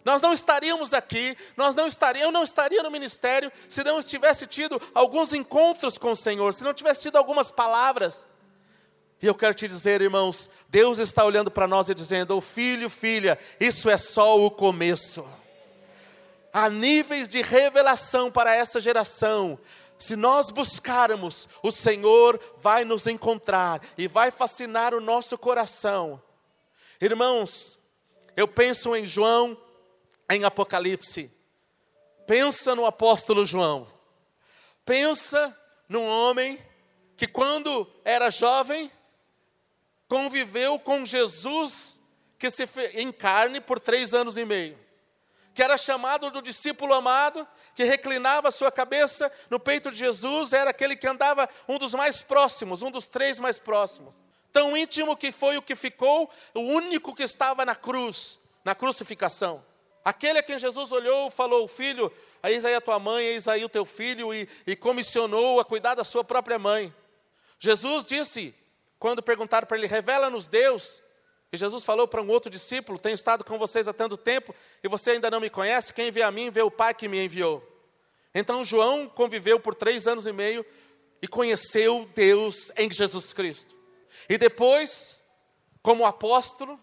[0.04, 4.46] Nós não estaríamos aqui, nós não estaríamos, eu não estaria no ministério se não tivesse
[4.46, 8.30] tido alguns encontros com o Senhor, se não tivesse tido algumas palavras.
[9.20, 12.88] E eu quero te dizer, irmãos, Deus está olhando para nós e dizendo: oh, filho,
[12.88, 15.26] filha, isso é só o começo
[16.56, 19.60] há níveis de revelação para essa geração.
[20.00, 26.22] Se nós buscarmos, o Senhor vai nos encontrar e vai fascinar o nosso coração.
[27.02, 27.78] Irmãos,
[28.38, 29.58] eu penso em João,
[30.30, 31.30] em Apocalipse.
[32.26, 33.86] Pensa no apóstolo João.
[34.86, 35.54] Pensa
[35.90, 36.58] num homem
[37.18, 38.90] que, quando era jovem,
[40.08, 42.02] conviveu com Jesus,
[42.40, 42.64] que se
[42.94, 44.85] em carne por três anos e meio.
[45.56, 50.70] Que era chamado do discípulo amado, que reclinava sua cabeça no peito de Jesus, era
[50.70, 54.14] aquele que andava um dos mais próximos, um dos três mais próximos.
[54.52, 59.64] Tão íntimo que foi o que ficou, o único que estava na cruz, na crucificação.
[60.04, 62.12] Aquele a quem Jesus olhou, falou: Filho,
[62.44, 65.96] eis aí a tua mãe, eis aí o teu filho, e, e comissionou a cuidar
[65.96, 66.94] da sua própria mãe.
[67.58, 68.54] Jesus disse,
[69.00, 71.02] quando perguntaram para ele: Revela-nos Deus.
[71.56, 74.90] E Jesus falou para um outro discípulo: Tenho estado com vocês há tanto tempo e
[74.90, 75.94] você ainda não me conhece.
[75.94, 77.66] Quem vê a mim, vê o Pai que me enviou.
[78.34, 80.66] Então João conviveu por três anos e meio
[81.22, 83.74] e conheceu Deus em Jesus Cristo.
[84.28, 85.22] E depois,
[85.82, 86.78] como apóstolo,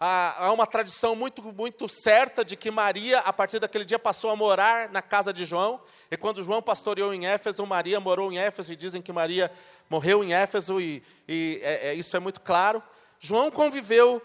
[0.00, 4.36] há, uma tradição muito, muito certa de que Maria, a partir daquele dia, passou a
[4.36, 5.80] morar na casa de João.
[6.10, 9.52] E quando João pastoreou em Éfeso, Maria morou em Éfeso, e dizem que Maria
[9.88, 12.82] morreu em Éfeso, e, e é, é, isso é muito claro.
[13.24, 14.20] João conviveu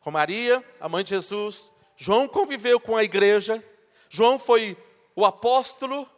[0.00, 1.72] com Maria, a mãe de Jesus.
[1.96, 3.64] João conviveu com a igreja.
[4.08, 4.76] João foi
[5.14, 6.10] o apóstolo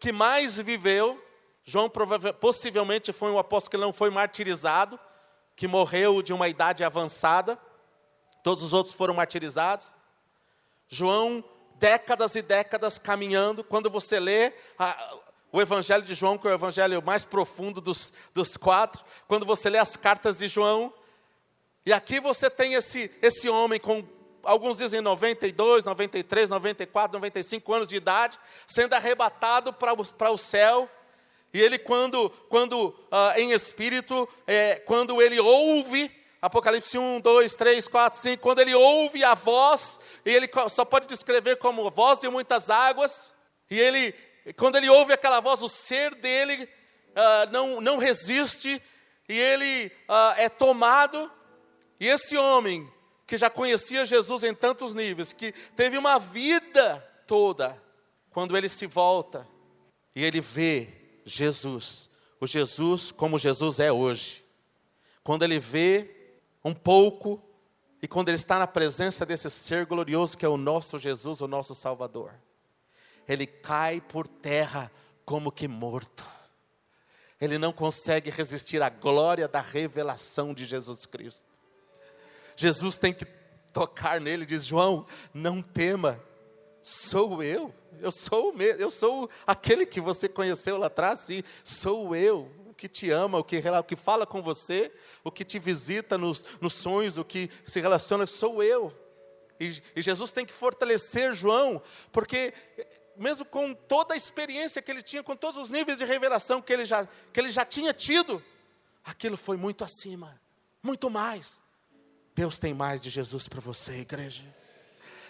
[0.00, 1.24] que mais viveu.
[1.64, 4.98] João possivelmente foi um apóstolo que não foi martirizado,
[5.54, 7.56] que morreu de uma idade avançada.
[8.42, 9.94] Todos os outros foram martirizados.
[10.88, 11.44] João,
[11.76, 13.62] décadas e décadas caminhando.
[13.62, 15.14] Quando você lê a,
[15.52, 19.70] o Evangelho de João, que é o evangelho mais profundo dos, dos quatro, quando você
[19.70, 20.92] lê as cartas de João,
[21.84, 24.04] e aqui você tem esse, esse homem com,
[24.44, 30.88] alguns dizem 92, 93, 94, 95 anos de idade, sendo arrebatado para o, céu.
[31.52, 36.10] E ele, quando, quando uh, em espírito, é, quando ele ouve
[36.42, 41.06] Apocalipse 1, 2, 3, 4, 5, quando ele ouve a voz, e ele só pode
[41.06, 43.32] descrever como voz de muitas águas,
[43.70, 44.12] e ele,
[44.56, 48.82] quando ele ouve aquela voz, o ser dele uh, não, não resiste,
[49.28, 51.30] e ele uh, é tomado,
[52.02, 52.92] e esse homem,
[53.24, 57.80] que já conhecia Jesus em tantos níveis, que teve uma vida toda,
[58.32, 59.46] quando ele se volta,
[60.12, 60.88] e ele vê
[61.24, 62.10] Jesus,
[62.40, 64.44] o Jesus como Jesus é hoje,
[65.22, 67.40] quando ele vê um pouco,
[68.02, 71.46] e quando ele está na presença desse ser glorioso que é o nosso Jesus, o
[71.46, 72.34] nosso Salvador,
[73.28, 74.90] ele cai por terra
[75.24, 76.26] como que morto.
[77.40, 81.51] Ele não consegue resistir à glória da revelação de Jesus Cristo.
[82.62, 83.24] Jesus tem que
[83.72, 86.20] tocar nele, diz João, não tema,
[86.80, 87.74] sou eu.
[88.00, 92.88] Eu sou o eu sou aquele que você conheceu lá atrás, sim, sou eu que
[92.88, 96.74] te ama, o que, o que fala com você, o que te visita nos, nos
[96.74, 98.92] sonhos, o que se relaciona, sou eu.
[99.60, 102.52] E, e Jesus tem que fortalecer João, porque
[103.16, 106.72] mesmo com toda a experiência que ele tinha, com todos os níveis de revelação que
[106.72, 108.42] ele já, que ele já tinha tido,
[109.04, 110.40] aquilo foi muito acima,
[110.82, 111.61] muito mais.
[112.34, 114.44] Deus tem mais de Jesus para você, igreja.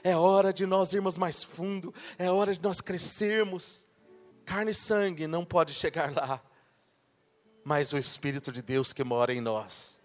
[0.04, 3.86] É hora de nós irmos mais fundo, é hora de nós crescermos.
[4.44, 6.42] Carne e sangue não pode chegar lá,
[7.64, 10.00] mas o Espírito de Deus que mora em nós,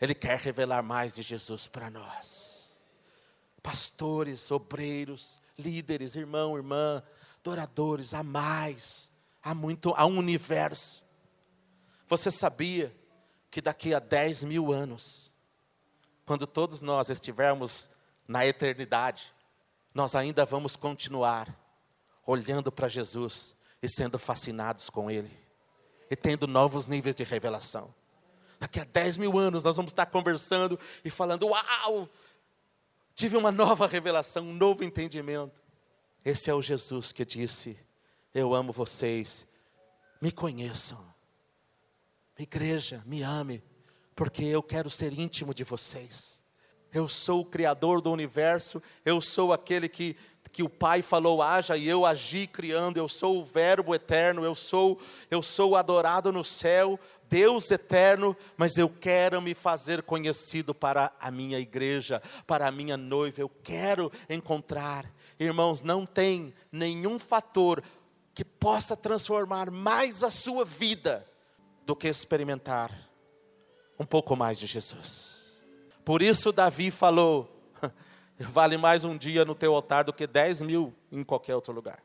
[0.00, 2.78] Ele quer revelar mais de Jesus para nós.
[3.62, 7.02] Pastores, obreiros, líderes, irmão, irmã,
[7.40, 9.10] adoradores, há mais,
[9.42, 11.04] há muito, há um universo.
[12.08, 12.94] Você sabia
[13.50, 15.33] que daqui a 10 mil anos,
[16.24, 17.88] quando todos nós estivermos
[18.26, 19.34] na eternidade,
[19.92, 21.48] nós ainda vamos continuar
[22.26, 25.30] olhando para Jesus e sendo fascinados com Ele
[26.10, 27.94] e tendo novos níveis de revelação.
[28.58, 32.08] Daqui a 10 mil anos nós vamos estar conversando e falando: Uau!
[33.14, 35.62] Tive uma nova revelação, um novo entendimento.
[36.24, 37.78] Esse é o Jesus que disse:
[38.34, 39.46] Eu amo vocês,
[40.20, 41.04] me conheçam.
[42.38, 43.62] Igreja, me ame,
[44.14, 46.42] porque eu quero ser íntimo de vocês.
[46.92, 50.16] Eu sou o Criador do universo, eu sou aquele que
[50.52, 54.54] que o Pai falou haja e eu agi criando, eu sou o Verbo eterno, eu
[54.54, 61.12] sou eu sou adorado no céu, Deus eterno, mas eu quero me fazer conhecido para
[61.18, 65.10] a minha igreja, para a minha noiva, eu quero encontrar.
[65.40, 67.82] Irmãos, não tem nenhum fator
[68.32, 71.26] que possa transformar mais a sua vida
[71.84, 72.92] do que experimentar
[73.98, 75.52] um pouco mais de Jesus.
[76.04, 77.50] Por isso Davi falou:
[78.38, 81.98] Vale mais um dia no teu altar do que dez mil em qualquer outro lugar.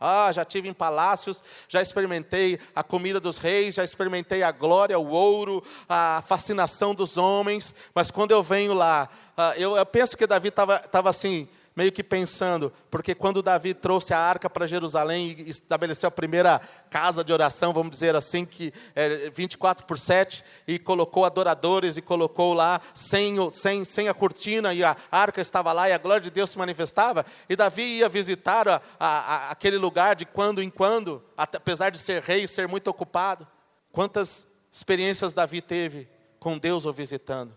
[0.00, 4.96] Ah, já tive em palácios, já experimentei a comida dos reis, já experimentei a glória,
[4.96, 10.16] o ouro, a fascinação dos homens, mas quando eu venho lá, ah, eu, eu penso
[10.16, 15.36] que Davi estava assim, meio que pensando, porque quando Davi trouxe a arca para Jerusalém
[15.38, 16.60] e estabeleceu a primeira
[16.90, 22.02] casa de oração, vamos dizer assim, que é 24 por 7, e colocou adoradores e
[22.02, 26.20] colocou lá sem, sem, sem a cortina, e a arca estava lá e a glória
[26.20, 30.68] de Deus se manifestava, e Davi ia visitar a, a, aquele lugar de quando em
[30.68, 33.46] quando, apesar de ser rei e ser muito ocupado.
[33.92, 36.08] Quantas experiências Davi teve
[36.40, 37.56] com Deus o visitando?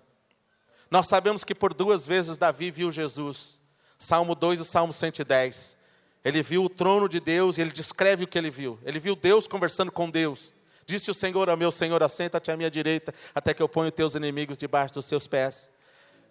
[0.91, 3.60] Nós sabemos que por duas vezes Davi viu Jesus.
[4.01, 5.77] Salmo 2 e Salmo 110.
[6.25, 8.79] Ele viu o trono de Deus e ele descreve o que ele viu.
[8.83, 10.55] Ele viu Deus conversando com Deus.
[10.87, 14.15] Disse o Senhor ao meu Senhor: Assenta-te à minha direita, até que eu ponha teus
[14.15, 15.69] inimigos debaixo dos seus pés.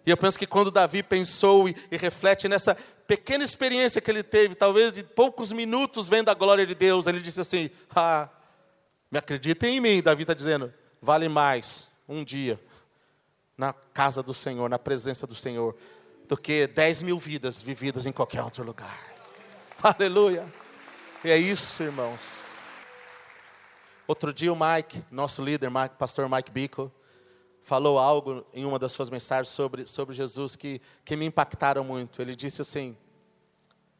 [0.05, 2.75] E eu penso que quando Davi pensou e, e, reflete nessa
[3.07, 7.21] pequena experiência que ele teve, talvez de poucos minutos vendo a glória de Deus, ele
[7.21, 8.27] disse assim: Ah,
[9.09, 12.59] me acreditem em mim, Davi está dizendo, vale mais um dia
[13.57, 15.77] na casa do Senhor, na presença do Senhor,
[16.31, 18.97] do que 10 mil vidas vividas em qualquer outro lugar.
[19.83, 20.45] Aleluia.
[21.25, 22.45] E é isso, irmãos.
[24.07, 26.89] Outro dia o Mike, nosso líder, Mike, pastor Mike Bico,
[27.61, 32.21] falou algo em uma das suas mensagens sobre, sobre Jesus que, que me impactaram muito.
[32.21, 32.95] Ele disse assim: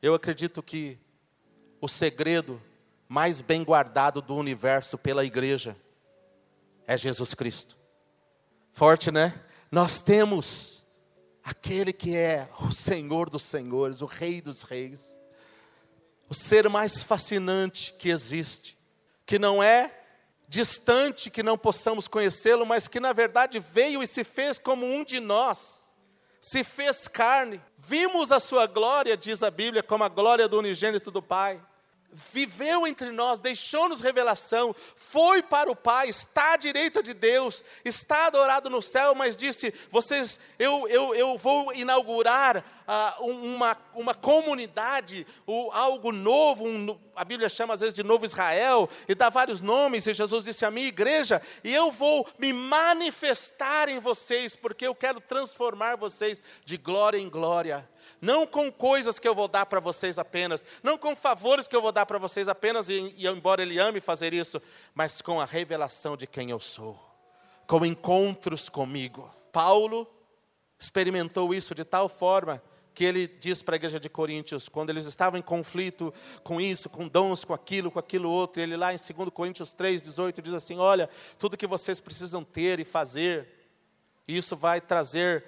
[0.01, 0.97] Eu acredito que
[1.81, 2.61] o segredo
[3.09, 5.75] mais bem guardado do universo pela igreja
[6.87, 7.75] é Jesus Cristo.
[8.71, 9.37] Forte, né?
[9.69, 10.80] Nós temos
[11.43, 15.19] aquele que é o Senhor dos Senhores, o Rei dos Reis,
[16.29, 18.77] o ser mais fascinante que existe,
[19.25, 19.99] que não é
[20.47, 25.03] distante que não possamos conhecê-lo, mas que na verdade veio e se fez como um
[25.03, 25.87] de nós,
[26.41, 27.61] se fez carne.
[27.77, 31.61] Vimos a sua glória, diz a Bíblia, como a glória do unigênito do Pai
[32.13, 38.27] viveu entre nós, deixou-nos revelação, foi para o Pai, está à direita de Deus, está
[38.27, 45.25] adorado no céu, mas disse: vocês, eu, eu, eu vou inaugurar uh, uma, uma comunidade,
[45.47, 49.61] uh, algo novo, um, a Bíblia chama às vezes de novo Israel, e dá vários
[49.61, 54.85] nomes, e Jesus disse a minha igreja, e eu vou me manifestar em vocês, porque
[54.85, 57.89] eu quero transformar vocês de glória em glória
[58.21, 61.81] não com coisas que eu vou dar para vocês apenas, não com favores que eu
[61.81, 64.61] vou dar para vocês apenas, e, e embora Ele ame fazer isso,
[64.93, 66.99] mas com a revelação de quem eu sou,
[67.65, 69.33] com encontros comigo.
[69.51, 70.07] Paulo
[70.79, 72.61] experimentou isso de tal forma
[72.93, 76.89] que ele diz para a igreja de Coríntios, quando eles estavam em conflito com isso,
[76.89, 80.53] com dons, com aquilo, com aquilo outro, ele lá em 2 Coríntios 3, 18 diz
[80.53, 83.47] assim: Olha, tudo que vocês precisam ter e fazer,
[84.27, 85.45] isso vai trazer.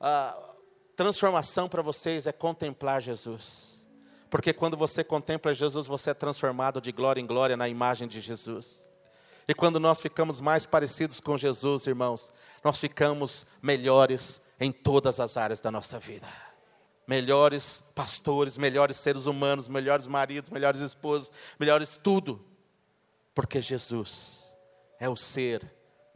[0.00, 0.53] Uh,
[0.96, 3.86] Transformação para vocês é contemplar Jesus.
[4.30, 8.20] Porque quando você contempla Jesus, você é transformado de glória em glória na imagem de
[8.20, 8.88] Jesus.
[9.46, 15.36] E quando nós ficamos mais parecidos com Jesus, irmãos, nós ficamos melhores em todas as
[15.36, 16.26] áreas da nossa vida.
[17.06, 21.30] Melhores pastores, melhores seres humanos, melhores maridos, melhores esposos,
[21.60, 22.44] melhores tudo.
[23.34, 24.56] Porque Jesus
[24.98, 25.70] é o ser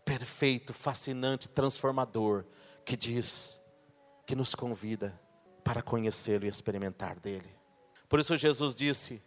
[0.04, 2.46] perfeito, fascinante, transformador,
[2.84, 3.57] que diz:
[4.28, 5.18] que nos convida
[5.64, 7.48] para conhecê-lo e experimentar dele.
[8.10, 9.22] Por isso Jesus disse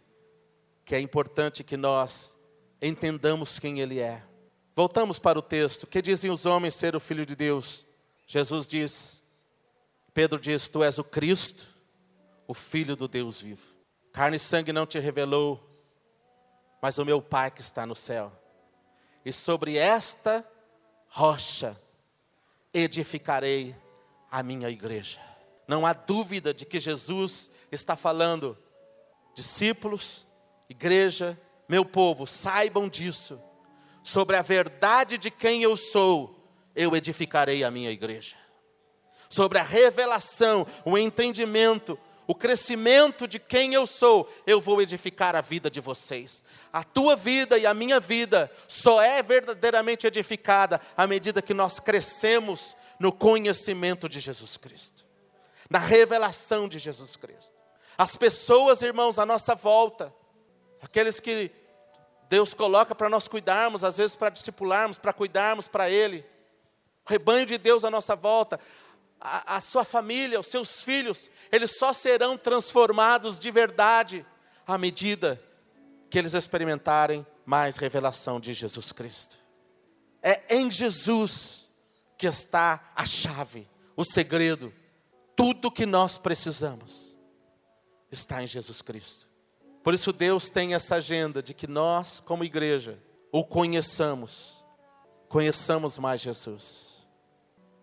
[0.84, 2.38] que é importante que nós
[2.80, 4.22] entendamos quem ele é.
[4.76, 5.88] Voltamos para o texto.
[5.88, 7.84] Que dizem os homens ser o filho de Deus?
[8.28, 9.24] Jesus diz,
[10.14, 11.66] Pedro diz: Tu és o Cristo,
[12.46, 13.74] o filho do Deus vivo.
[14.12, 15.60] Carne e sangue não te revelou,
[16.80, 18.32] mas o meu Pai que está no céu.
[19.24, 20.48] E sobre esta
[21.08, 21.76] rocha
[22.72, 23.81] edificarei
[24.32, 25.20] a minha igreja.
[25.68, 28.56] Não há dúvida de que Jesus está falando,
[29.34, 30.26] discípulos,
[30.70, 33.38] igreja, meu povo, saibam disso.
[34.02, 36.34] Sobre a verdade de quem eu sou,
[36.74, 38.36] eu edificarei a minha igreja.
[39.28, 45.42] Sobre a revelação, o entendimento, o crescimento de quem eu sou, eu vou edificar a
[45.42, 46.42] vida de vocês.
[46.72, 51.78] A tua vida e a minha vida só é verdadeiramente edificada à medida que nós
[51.78, 55.04] crescemos no conhecimento de Jesus Cristo,
[55.68, 57.52] na revelação de Jesus Cristo.
[57.98, 60.14] As pessoas, irmãos, à nossa volta,
[60.80, 61.50] aqueles que
[62.28, 66.24] Deus coloca para nós cuidarmos, às vezes para discipularmos, para cuidarmos para Ele,
[67.04, 68.60] o rebanho de Deus à nossa volta,
[69.20, 74.24] a, a sua família, os seus filhos, eles só serão transformados de verdade
[74.64, 75.42] à medida
[76.08, 79.36] que eles experimentarem mais revelação de Jesus Cristo.
[80.22, 81.61] É em Jesus
[82.22, 84.72] que está a chave, o segredo,
[85.34, 87.18] tudo que nós precisamos
[88.12, 89.28] está em Jesus Cristo.
[89.82, 92.96] Por isso Deus tem essa agenda de que nós, como igreja,
[93.32, 94.64] o conheçamos,
[95.28, 97.04] conheçamos mais Jesus.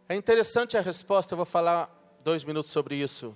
[0.08, 3.36] É interessante a resposta, eu vou falar dois minutos sobre isso.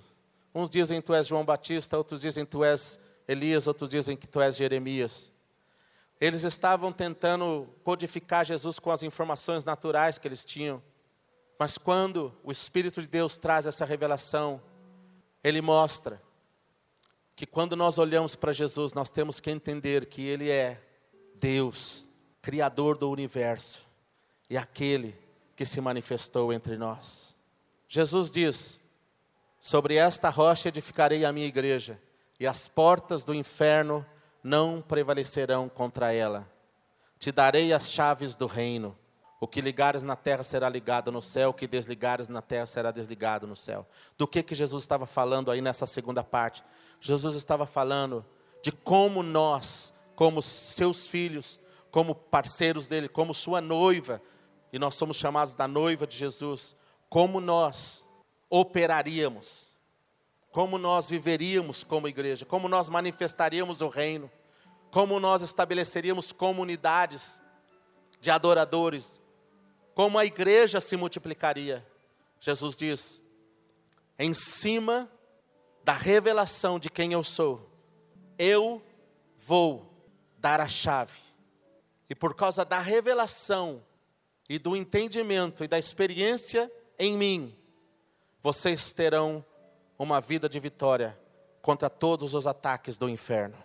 [0.54, 2.98] Uns dizem tu és João Batista, outros dizem tu és
[3.28, 5.30] Elias, outros dizem que tu és Jeremias.
[6.18, 10.82] Eles estavam tentando codificar Jesus com as informações naturais que eles tinham.
[11.58, 14.60] Mas quando o Espírito de Deus traz essa revelação,
[15.42, 16.20] ele mostra
[17.36, 20.80] que quando nós olhamos para Jesus, nós temos que entender que Ele é
[21.34, 22.06] Deus,
[22.40, 23.86] Criador do universo,
[24.48, 25.16] e aquele
[25.56, 27.36] que se manifestou entre nós.
[27.88, 28.80] Jesus diz:
[29.58, 32.00] Sobre esta rocha edificarei a minha igreja,
[32.38, 34.06] e as portas do inferno
[34.42, 36.50] não prevalecerão contra ela.
[37.18, 38.96] Te darei as chaves do reino.
[39.40, 42.90] O que ligares na terra será ligado no céu, o que desligares na terra será
[42.90, 43.86] desligado no céu.
[44.16, 46.64] Do que que Jesus estava falando aí nessa segunda parte?
[47.00, 48.24] Jesus estava falando
[48.62, 51.60] de como nós, como seus filhos,
[51.90, 54.22] como parceiros dele, como sua noiva,
[54.72, 56.74] e nós somos chamados da noiva de Jesus,
[57.08, 58.08] como nós
[58.48, 59.76] operaríamos,
[60.50, 64.30] como nós viveríamos como igreja, como nós manifestaríamos o reino,
[64.90, 67.42] como nós estabeleceríamos comunidades
[68.20, 69.20] de adoradores,
[69.94, 71.86] como a igreja se multiplicaria.
[72.40, 73.22] Jesus diz:
[74.18, 75.10] em cima
[75.82, 77.70] da revelação de quem eu sou,
[78.38, 78.82] eu
[79.36, 79.92] vou
[80.38, 81.18] dar a chave.
[82.08, 83.82] E por causa da revelação
[84.48, 87.56] e do entendimento e da experiência em mim,
[88.42, 89.44] vocês terão
[89.98, 91.18] uma vida de vitória
[91.62, 93.56] contra todos os ataques do inferno.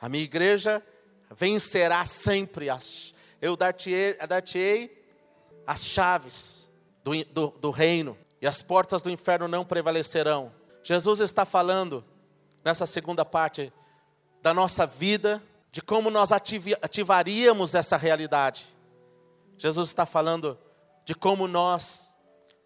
[0.00, 0.84] A minha igreja
[1.30, 2.66] vencerá sempre.
[3.40, 4.42] Eu dar-te-ei dar
[5.70, 6.68] as chaves
[7.04, 10.52] do, do, do reino, e as portas do inferno não prevalecerão.
[10.82, 12.04] Jesus está falando,
[12.64, 13.72] nessa segunda parte,
[14.42, 15.40] da nossa vida,
[15.70, 18.66] de como nós ativaríamos essa realidade.
[19.56, 20.58] Jesus está falando
[21.04, 22.12] de como nós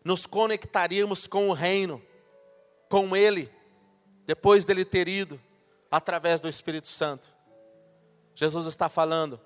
[0.02, 2.00] nos conectaríamos com o reino,
[2.88, 3.52] com Ele,
[4.24, 5.38] depois dele ter ido,
[5.90, 7.28] através do Espírito Santo.
[8.34, 9.38] Jesus está falando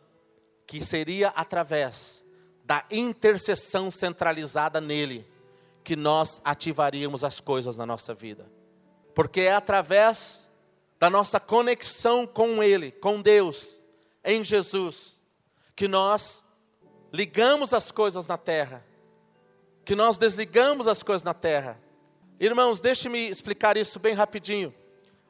[0.64, 2.24] que seria através
[2.68, 5.26] da intercessão centralizada nele
[5.82, 8.46] que nós ativaríamos as coisas na nossa vida
[9.18, 10.48] porque é através
[10.96, 13.82] da nossa conexão com Ele, com Deus,
[14.24, 15.20] em Jesus,
[15.74, 16.44] que nós
[17.12, 18.86] ligamos as coisas na terra,
[19.84, 21.80] que nós desligamos as coisas na terra.
[22.38, 24.72] Irmãos, deixe-me explicar isso bem rapidinho.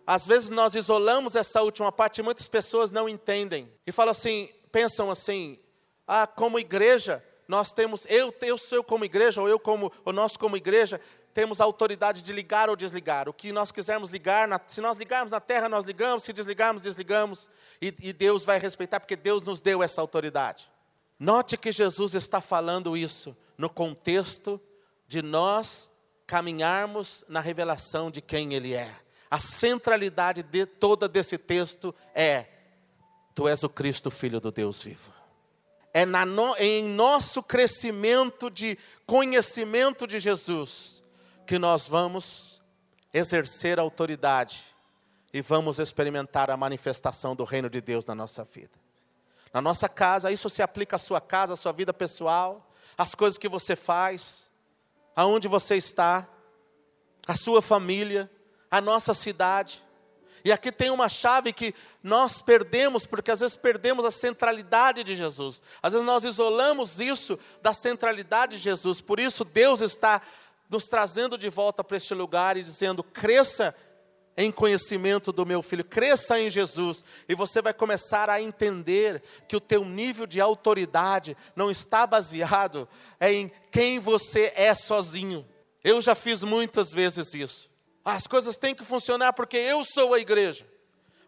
[0.06, 3.72] Às vezes nós isolamos essa última parte e muitas pessoas não entendem.
[3.86, 5.58] E falam assim, pensam assim:
[6.06, 10.36] ah, como igreja, nós temos, eu, eu sou como igreja, ou eu como, ou nós
[10.36, 11.00] como igreja,
[11.32, 13.26] temos a autoridade de ligar ou desligar.
[13.26, 16.82] O que nós quisermos ligar, na, se nós ligarmos na terra, nós ligamos, se desligarmos,
[16.82, 20.70] desligamos, e, e Deus vai respeitar, porque Deus nos deu essa autoridade.
[21.18, 24.60] Note que Jesus está falando isso no contexto
[25.06, 25.90] de nós
[26.26, 28.94] caminharmos na revelação de quem Ele é.
[29.30, 32.46] A centralidade de toda desse texto é:
[33.34, 35.17] Tu és o Cristo, Filho do Deus vivo.
[35.92, 41.02] É no, em nosso crescimento de conhecimento de Jesus
[41.46, 42.62] que nós vamos
[43.12, 44.62] exercer autoridade
[45.32, 48.78] e vamos experimentar a manifestação do reino de Deus na nossa vida.
[49.52, 53.38] Na nossa casa, isso se aplica à sua casa, à sua vida pessoal, às coisas
[53.38, 54.48] que você faz,
[55.16, 56.28] aonde você está,
[57.26, 58.30] à sua família,
[58.70, 59.84] à nossa cidade.
[60.48, 65.14] E aqui tem uma chave que nós perdemos, porque às vezes perdemos a centralidade de
[65.14, 65.62] Jesus.
[65.82, 68.98] Às vezes nós isolamos isso da centralidade de Jesus.
[68.98, 70.22] Por isso Deus está
[70.70, 73.74] nos trazendo de volta para este lugar e dizendo: cresça
[74.38, 79.54] em conhecimento do meu filho, cresça em Jesus, e você vai começar a entender que
[79.54, 82.88] o teu nível de autoridade não está baseado
[83.20, 85.46] em quem você é sozinho.
[85.84, 87.67] Eu já fiz muitas vezes isso.
[88.10, 90.66] As coisas têm que funcionar porque eu sou a igreja.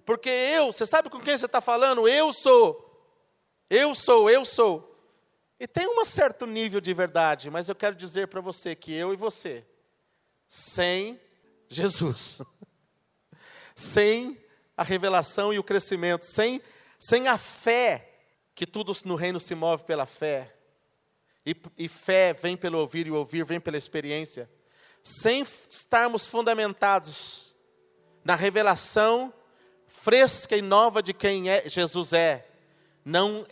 [0.02, 2.08] Porque eu, você sabe com quem você está falando?
[2.08, 2.86] Eu sou.
[3.68, 4.86] Eu sou, eu sou.
[5.58, 9.12] E tem um certo nível de verdade, mas eu quero dizer para você que eu
[9.12, 9.62] e você,
[10.48, 11.20] sem
[11.68, 12.40] Jesus,
[13.76, 14.42] sem
[14.74, 16.62] a revelação e o crescimento, sem,
[16.98, 18.10] sem a fé,
[18.54, 20.56] que tudo no reino se move pela fé,
[21.44, 24.50] e, e fé vem pelo ouvir e ouvir vem pela experiência,
[25.03, 27.55] sem estarmos fundamentados
[28.24, 29.32] na revelação
[29.88, 32.46] fresca e nova de quem é, Jesus é,
[33.05, 33.44] não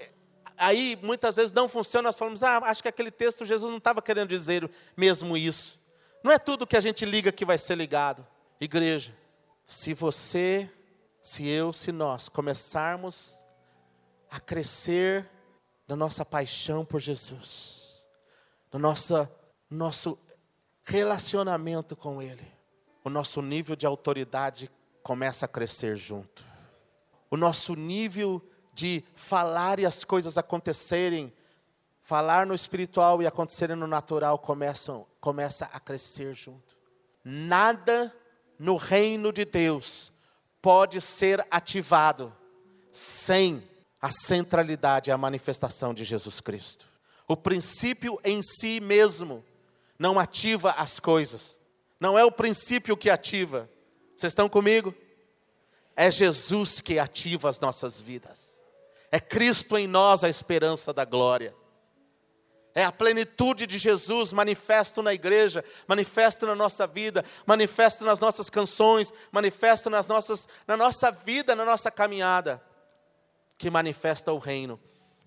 [0.57, 4.03] aí muitas vezes não funciona, nós falamos, ah, acho que aquele texto Jesus não estava
[4.03, 5.79] querendo dizer mesmo isso.
[6.23, 8.27] Não é tudo que a gente liga que vai ser ligado.
[8.61, 9.17] Igreja,
[9.65, 10.69] se você,
[11.23, 13.39] se eu, se nós começarmos
[14.29, 15.31] a crescer
[15.87, 17.95] na nossa paixão por Jesus,
[18.73, 19.29] no nosso,
[19.71, 20.19] nosso
[20.89, 22.51] relacionamento com Ele,
[23.05, 24.71] o nosso nível de autoridade
[25.03, 26.43] começa a crescer junto.
[27.31, 31.33] O nosso nível de falar e as coisas acontecerem,
[32.03, 36.75] falar no espiritual e acontecerem no natural começam, começa a crescer junto.
[37.23, 38.15] Nada
[38.59, 40.11] no reino de Deus
[40.63, 42.35] pode ser ativado
[42.91, 43.63] sem
[44.01, 46.89] a centralidade e a manifestação de Jesus Cristo.
[47.27, 49.45] O princípio em si mesmo
[49.99, 51.59] não ativa as coisas.
[51.99, 53.69] Não é o princípio que ativa.
[54.17, 54.95] Vocês estão comigo?
[55.97, 58.63] É Jesus que ativa as nossas vidas.
[59.11, 61.55] É Cristo em nós a esperança da glória.
[62.75, 68.49] É a plenitude de Jesus manifesto na igreja, manifesto na nossa vida, manifesto nas nossas
[68.49, 72.63] canções, manifesto nas nossas, na nossa vida, na nossa caminhada,
[73.57, 74.79] que manifesta o reino.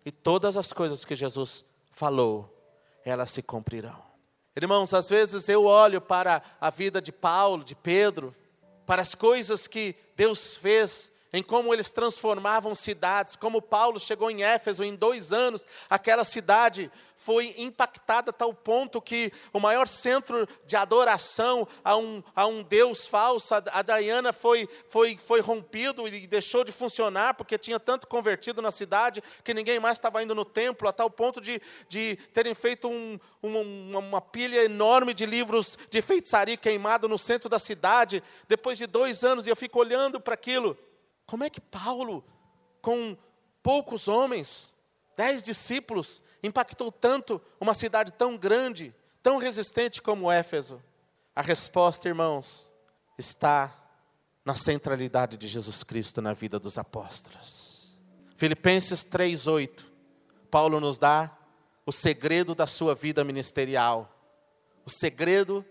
[0.05, 2.57] E todas as coisas que Jesus falou,
[3.03, 4.10] elas se cumprirão.
[4.55, 8.35] Irmãos, às vezes eu olho para a vida de Paulo, de Pedro,
[8.85, 14.43] para as coisas que Deus fez em como eles transformavam cidades, como Paulo chegou em
[14.43, 20.47] Éfeso em dois anos, aquela cidade foi impactada a tal ponto que o maior centro
[20.65, 26.07] de adoração a um, a um Deus falso, a, a Diana foi, foi, foi rompido
[26.07, 30.33] e deixou de funcionar, porque tinha tanto convertido na cidade que ninguém mais estava indo
[30.33, 35.27] no templo, a tal ponto de, de terem feito um, uma, uma pilha enorme de
[35.27, 39.79] livros de feitiçaria queimado no centro da cidade, depois de dois anos, e eu fico
[39.79, 40.75] olhando para aquilo.
[41.25, 42.23] Como é que Paulo,
[42.81, 43.17] com
[43.63, 44.73] poucos homens,
[45.15, 50.81] dez discípulos, impactou tanto uma cidade tão grande, tão resistente como Éfeso?
[51.35, 52.73] A resposta, irmãos,
[53.17, 53.73] está
[54.43, 57.97] na centralidade de Jesus Cristo na vida dos apóstolos.
[58.35, 59.91] Filipenses 3:8.
[60.49, 61.37] Paulo nos dá
[61.85, 64.09] o segredo da sua vida ministerial,
[64.85, 65.65] o segredo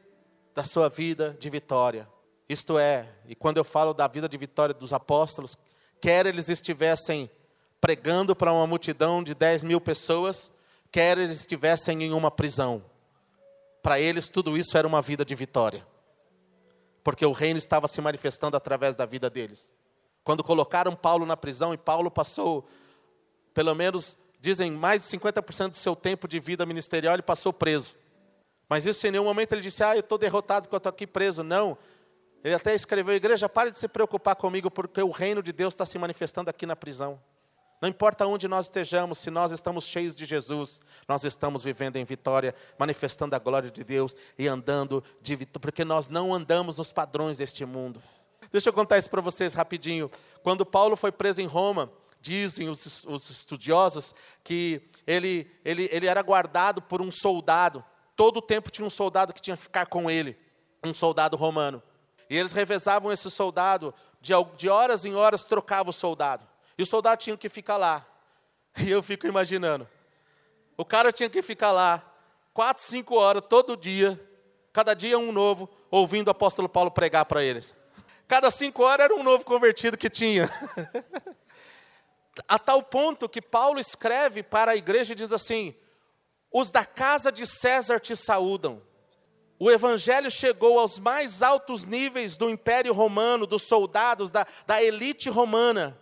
[0.54, 2.08] da sua vida de vitória.
[2.50, 5.56] Isto é, e quando eu falo da vida de vitória dos apóstolos,
[6.00, 7.30] quer eles estivessem
[7.80, 10.50] pregando para uma multidão de 10 mil pessoas,
[10.90, 12.84] quer eles estivessem em uma prisão.
[13.80, 15.86] Para eles, tudo isso era uma vida de vitória,
[17.04, 19.72] porque o reino estava se manifestando através da vida deles.
[20.24, 22.66] Quando colocaram Paulo na prisão, e Paulo passou,
[23.54, 27.94] pelo menos, dizem, mais de 50% do seu tempo de vida ministerial, ele passou preso.
[28.68, 31.06] Mas isso em nenhum momento ele disse, ah, eu estou derrotado porque eu estou aqui
[31.06, 31.44] preso.
[31.44, 31.78] Não,
[32.42, 35.84] ele até escreveu: Igreja, pare de se preocupar comigo, porque o reino de Deus está
[35.84, 37.20] se manifestando aqui na prisão.
[37.80, 42.04] Não importa onde nós estejamos, se nós estamos cheios de Jesus, nós estamos vivendo em
[42.04, 46.92] vitória, manifestando a glória de Deus e andando de vitória, porque nós não andamos nos
[46.92, 48.02] padrões deste mundo.
[48.52, 50.10] Deixa eu contar isso para vocês rapidinho.
[50.42, 54.14] Quando Paulo foi preso em Roma, dizem os, os estudiosos
[54.44, 57.82] que ele, ele, ele era guardado por um soldado.
[58.14, 60.36] Todo o tempo tinha um soldado que tinha que ficar com ele,
[60.84, 61.82] um soldado romano.
[62.30, 66.46] E eles revezavam esse soldado, de, de horas em horas trocava o soldado.
[66.78, 68.06] E o soldado tinha que ficar lá.
[68.78, 69.86] E eu fico imaginando.
[70.76, 72.00] O cara tinha que ficar lá,
[72.54, 74.18] quatro, cinco horas, todo dia,
[74.72, 77.74] cada dia um novo, ouvindo o apóstolo Paulo pregar para eles.
[78.28, 80.48] Cada cinco horas era um novo convertido que tinha.
[82.46, 85.74] a tal ponto que Paulo escreve para a igreja e diz assim:
[86.52, 88.80] Os da casa de César te saúdam.
[89.62, 95.28] O evangelho chegou aos mais altos níveis do Império Romano, dos soldados, da, da elite
[95.28, 95.98] romana.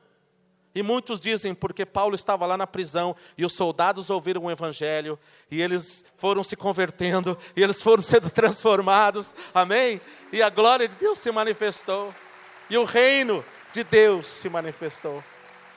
[0.72, 5.18] E muitos dizem porque Paulo estava lá na prisão e os soldados ouviram o evangelho
[5.50, 9.34] e eles foram se convertendo e eles foram sendo transformados.
[9.52, 10.00] Amém?
[10.32, 12.14] E a glória de Deus se manifestou.
[12.70, 15.24] E o reino de Deus se manifestou.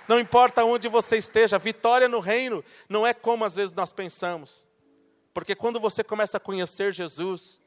[0.08, 4.68] Não importa onde você esteja, vitória no reino não é como às vezes nós pensamos.
[5.34, 7.61] Porque quando você começa a conhecer Jesus,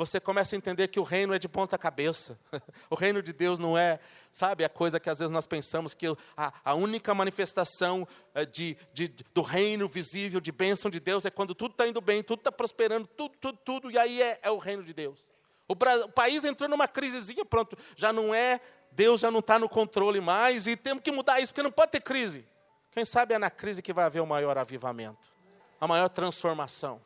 [0.00, 2.38] você começa a entender que o reino é de ponta cabeça.
[2.88, 4.00] o reino de Deus não é,
[4.32, 8.78] sabe, a coisa que às vezes nós pensamos que a, a única manifestação eh, de,
[8.94, 12.38] de, do reino visível, de bênção de Deus, é quando tudo está indo bem, tudo
[12.38, 15.28] está prosperando, tudo, tudo, tudo, e aí é, é o reino de Deus.
[15.68, 18.58] O, o, país entrou numa crisezinha, pronto, já não é,
[18.92, 21.92] Deus já não está no controle mais, e temos que mudar isso, porque não pode
[21.92, 22.48] ter crise.
[22.90, 25.30] Quem sabe é na crise que vai haver o maior avivamento,
[25.78, 27.02] a maior transformação.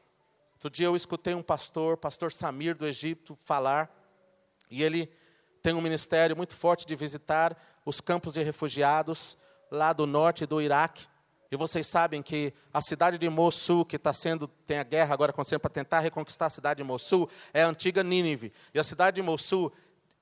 [0.65, 3.95] Outro dia eu escutei um pastor, pastor Samir do Egito, falar,
[4.71, 5.13] e ele
[5.63, 7.55] tem um ministério muito forte de visitar
[7.85, 9.37] os campos de refugiados
[9.71, 11.07] lá do norte do Iraque.
[11.51, 15.33] E vocês sabem que a cidade de Mossul, que está sendo, tem a guerra agora
[15.33, 18.51] acontecendo para tentar reconquistar a cidade de Mossul, é a antiga Nínive.
[18.73, 19.71] E a cidade de Mossul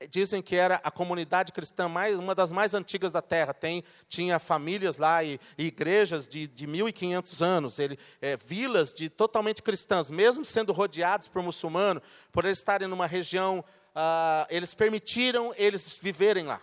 [0.09, 3.53] dizem que era a comunidade cristã mais, uma das mais antigas da terra.
[3.53, 9.09] Tem, tinha famílias lá e, e igrejas de, de 1.500 anos, ele, é, vilas de
[9.09, 13.63] totalmente cristãs, mesmo sendo rodeados por muçulmanos, por eles estarem numa região
[13.95, 16.61] ah, eles permitiram eles viverem lá.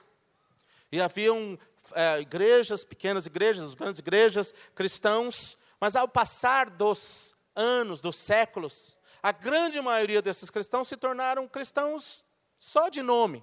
[0.90, 1.58] E haviam
[1.94, 9.32] é, igrejas, pequenas igrejas, grandes igrejas, cristãos, mas ao passar dos anos, dos séculos, a
[9.32, 12.24] grande maioria desses cristãos se tornaram cristãos
[12.60, 13.42] só de nome,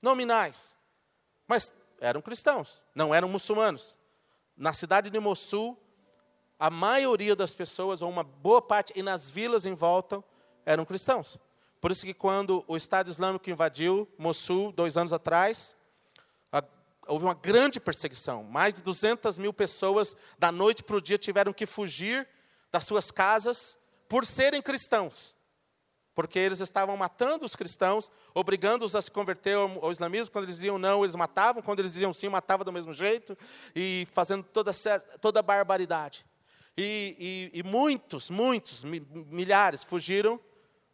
[0.00, 0.74] nominais.
[1.46, 1.70] Mas
[2.00, 3.94] eram cristãos, não eram muçulmanos.
[4.56, 5.78] Na cidade de Mossul,
[6.58, 10.24] a maioria das pessoas, ou uma boa parte, e nas vilas em volta,
[10.64, 11.38] eram cristãos.
[11.78, 15.76] Por isso que quando o Estado Islâmico invadiu Mossul, dois anos atrás,
[17.06, 18.42] houve uma grande perseguição.
[18.42, 22.26] Mais de 200 mil pessoas, da noite para o dia, tiveram que fugir
[22.72, 23.78] das suas casas
[24.08, 25.37] por serem cristãos.
[26.18, 30.32] Porque eles estavam matando os cristãos, obrigando-os a se converter ao islamismo.
[30.32, 31.62] Quando eles diziam não, eles matavam.
[31.62, 33.38] Quando eles diziam sim, matavam do mesmo jeito.
[33.72, 34.72] E fazendo toda,
[35.20, 36.26] toda barbaridade.
[36.76, 40.40] E, e, e muitos, muitos, milhares fugiram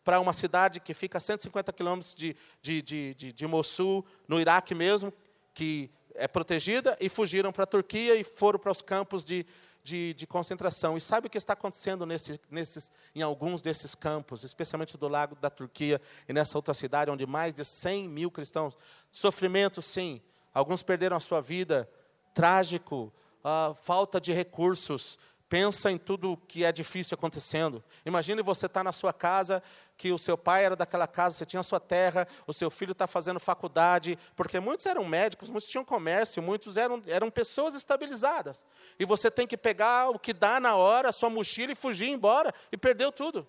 [0.05, 4.39] para uma cidade que fica a 150 quilômetros de, de, de, de, de Mossul, no
[4.39, 5.11] Iraque mesmo,
[5.55, 9.47] que é protegida, e fugiram para a Turquia e foram para os campos de,
[9.85, 10.97] de, de, concentração.
[10.97, 15.37] E sabe o que está acontecendo nesse, nesses, em alguns desses campos, especialmente do lago
[15.37, 18.77] da Turquia e nessa outra cidade, onde mais de 100 mil cristãos.
[19.13, 20.23] Sofrimento, sim.
[20.55, 21.89] Alguns perderam a sua vida,
[22.33, 23.13] trágico,
[23.45, 25.19] uh, falta de recursos,
[25.49, 27.85] Pensa em tudo que é difícil acontecendo.
[28.05, 29.63] Imagine você estar tá na sua casa,
[29.97, 33.07] que o seu pai era daquela casa, você tinha sua terra, o seu filho está
[33.07, 38.65] fazendo faculdade, porque muitos eram médicos, muitos tinham comércio, muitos eram, eram pessoas estabilizadas.
[38.99, 42.09] E você tem que pegar o que dá na hora, a sua mochila e fugir
[42.09, 43.47] embora, e perdeu tudo.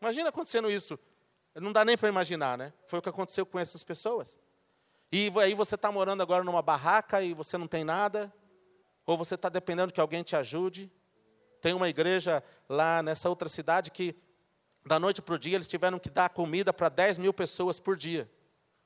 [0.00, 0.98] Imagina acontecendo isso.
[1.54, 2.72] Não dá nem para imaginar, né?
[2.86, 4.38] Foi o que aconteceu com essas pessoas.
[5.10, 8.32] E aí você está morando agora numa barraca e você não tem nada,
[9.06, 10.92] ou você está dependendo que alguém te ajude.
[11.60, 14.14] Tem uma igreja lá nessa outra cidade que,
[14.86, 17.96] da noite para o dia, eles tiveram que dar comida para 10 mil pessoas por
[17.96, 18.30] dia.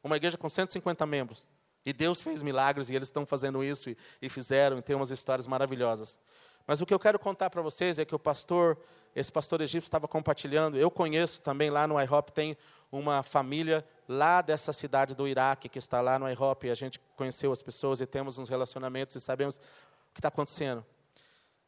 [0.02, 1.48] Uma igreja com 150 membros.
[1.84, 5.10] E Deus fez milagres e eles estão fazendo isso e, e fizeram, e tem umas
[5.10, 6.18] histórias maravilhosas.
[6.66, 8.78] Mas o que eu quero contar para vocês é que o pastor,
[9.14, 12.56] esse pastor egípcio estava compartilhando, eu conheço também lá no IHOP, tem
[12.90, 17.00] uma família lá dessa cidade do Iraque que está lá no IHOP, e a gente
[17.16, 20.84] conheceu as pessoas e temos uns relacionamentos e sabemos o que está acontecendo.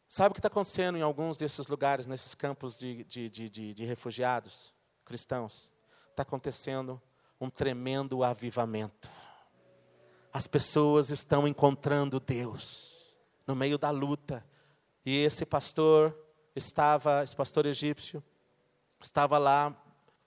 [0.06, 3.84] Sabe o que está acontecendo em alguns desses lugares, nesses campos de, de, de, de,
[3.84, 4.72] refugiados
[5.04, 5.72] cristãos?
[6.10, 7.00] Está acontecendo
[7.40, 9.08] um tremendo avivamento.
[10.32, 12.94] As pessoas estão encontrando Deus
[13.46, 14.44] no meio da luta.
[15.04, 16.16] E esse pastor
[16.54, 18.22] estava, esse pastor egípcio,
[19.00, 19.74] estava lá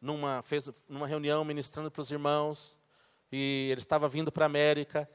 [0.02, 2.78] numa, fez numa reunião ministrando para os irmãos,
[3.32, 5.10] e ele estava vindo para a América,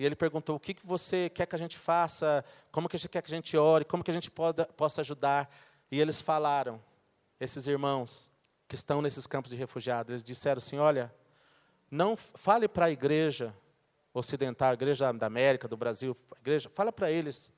[0.00, 2.42] e ele perguntou: o que, que você quer que a gente faça?
[2.72, 3.84] Como que você quer que a gente ore?
[3.84, 5.54] Como que a gente possa ajudar?
[5.90, 6.82] E eles falaram,
[7.38, 8.30] esses irmãos
[8.66, 11.14] que estão nesses campos de refugiados, eles disseram assim: olha,
[11.90, 13.54] não fale para a igreja
[14.14, 17.52] ocidental, a igreja da América, do Brasil, igreja, fala para eles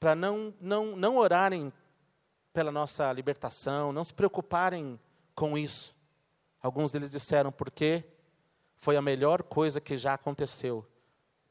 [0.00, 1.70] para não, não, não orarem
[2.50, 4.98] pela nossa libertação, não se preocuparem
[5.34, 5.94] com isso.
[6.62, 8.04] Alguns deles disseram, porque
[8.74, 10.86] foi a melhor coisa que já aconteceu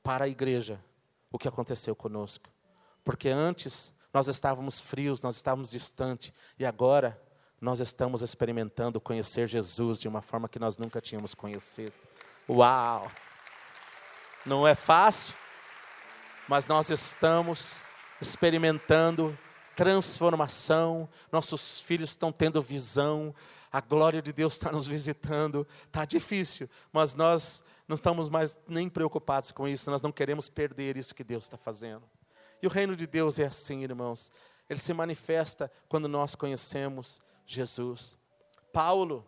[0.04, 0.80] para a igreja
[1.32, 2.50] o que aconteceu conosco.
[3.04, 7.20] Porque antes nós estávamos frios, nós estávamos distantes, e agora
[7.60, 11.94] nós estamos experimentando conhecer Jesus de uma forma que nós nunca tínhamos conhecido.
[12.48, 13.10] Uau!
[14.46, 15.34] Não é fácil,
[16.48, 17.82] mas nós estamos
[18.20, 19.38] experimentando
[19.76, 23.34] transformação, nossos filhos estão tendo visão,
[23.74, 25.68] a glória de Deus está nos visitando.
[25.88, 30.98] Está difícil, mas nós não estamos mais nem preocupados com isso, nós não queremos perder
[30.98, 32.04] isso que Deus está fazendo.
[32.62, 34.32] E o reino de Deus é assim, irmãos.
[34.70, 38.18] Ele se manifesta quando nós conhecemos Jesus.
[38.72, 39.28] Paulo,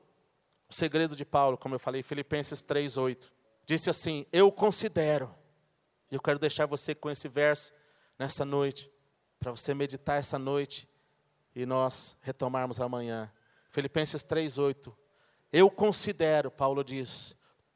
[0.70, 3.32] o segredo de Paulo, como eu falei, Filipenses 3:8,
[3.66, 5.34] disse assim: "Eu considero".
[6.10, 7.74] E eu quero deixar você com esse verso
[8.18, 8.90] nessa noite,
[9.40, 10.88] para você meditar essa noite
[11.54, 13.32] e nós retomarmos amanhã.
[13.70, 14.96] Filipenses 3:8.
[15.52, 17.36] Eu considero, Paulo diz,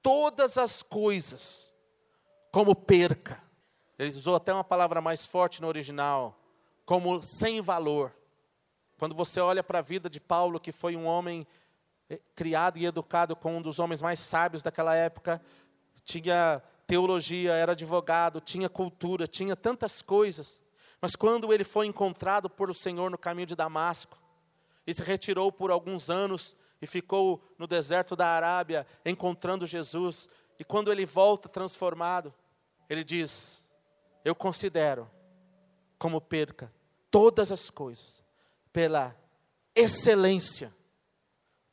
[0.10, 1.72] todas as coisas
[2.51, 3.43] como perca.
[3.99, 6.41] Ele usou até uma palavra mais forte no original,
[6.84, 8.12] como sem valor.
[8.97, 11.45] Quando você olha para a vida de Paulo, que foi um homem
[12.10, 15.39] eh, criado e educado com um dos homens mais sábios daquela época,
[16.03, 20.60] tinha teologia, era advogado, tinha cultura, tinha tantas coisas.
[20.99, 24.18] Mas quando ele foi encontrado por o Senhor no caminho de Damasco,
[24.88, 30.30] e se retirou por alguns anos e ficou no deserto da Arábia encontrando Jesus.
[30.58, 32.34] E quando ele volta transformado,
[32.90, 33.68] ele diz:
[34.24, 35.10] Eu considero
[35.98, 36.74] como perca
[37.12, 38.24] todas as coisas
[38.72, 39.16] pela
[39.76, 40.74] excelência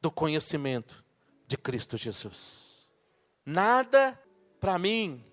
[0.01, 1.05] do conhecimento
[1.47, 2.91] de Cristo Jesus.
[3.45, 4.21] Nada
[4.59, 5.25] para mim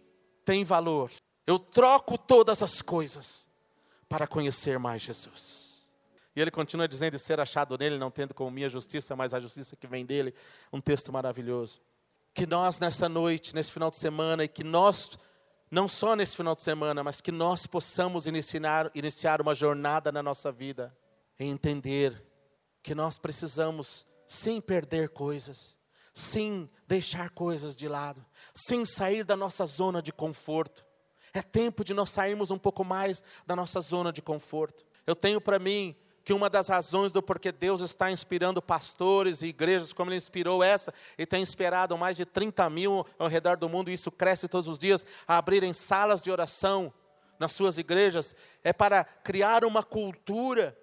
[0.45, 1.11] tem valor.
[1.45, 3.49] Eu troco todas as coisas
[4.07, 5.62] para conhecer mais Jesus.
[6.35, 9.39] E ele continua dizendo: e ser achado nele, não tendo como minha justiça, mas a
[9.39, 10.33] justiça que vem dele.
[10.71, 11.81] Um texto maravilhoso.
[12.33, 15.17] Que nós, nessa noite, nesse final de semana, e que nós,
[15.69, 20.23] não só nesse final de semana, mas que nós possamos iniciar, iniciar uma jornada na
[20.23, 20.95] nossa vida,
[21.39, 22.25] em entender
[22.81, 25.77] que nós precisamos, sem perder coisas,
[26.11, 30.83] sem deixar coisas de lado, sem sair da nossa zona de conforto.
[31.33, 34.85] É tempo de nós sairmos um pouco mais da nossa zona de conforto.
[35.05, 39.47] Eu tenho para mim que uma das razões do porquê Deus está inspirando pastores e
[39.47, 43.67] igrejas, como Ele inspirou essa, e tem inspirado mais de 30 mil ao redor do
[43.67, 46.93] mundo, e isso cresce todos os dias, a abrirem salas de oração
[47.37, 50.77] nas suas igrejas, é para criar uma cultura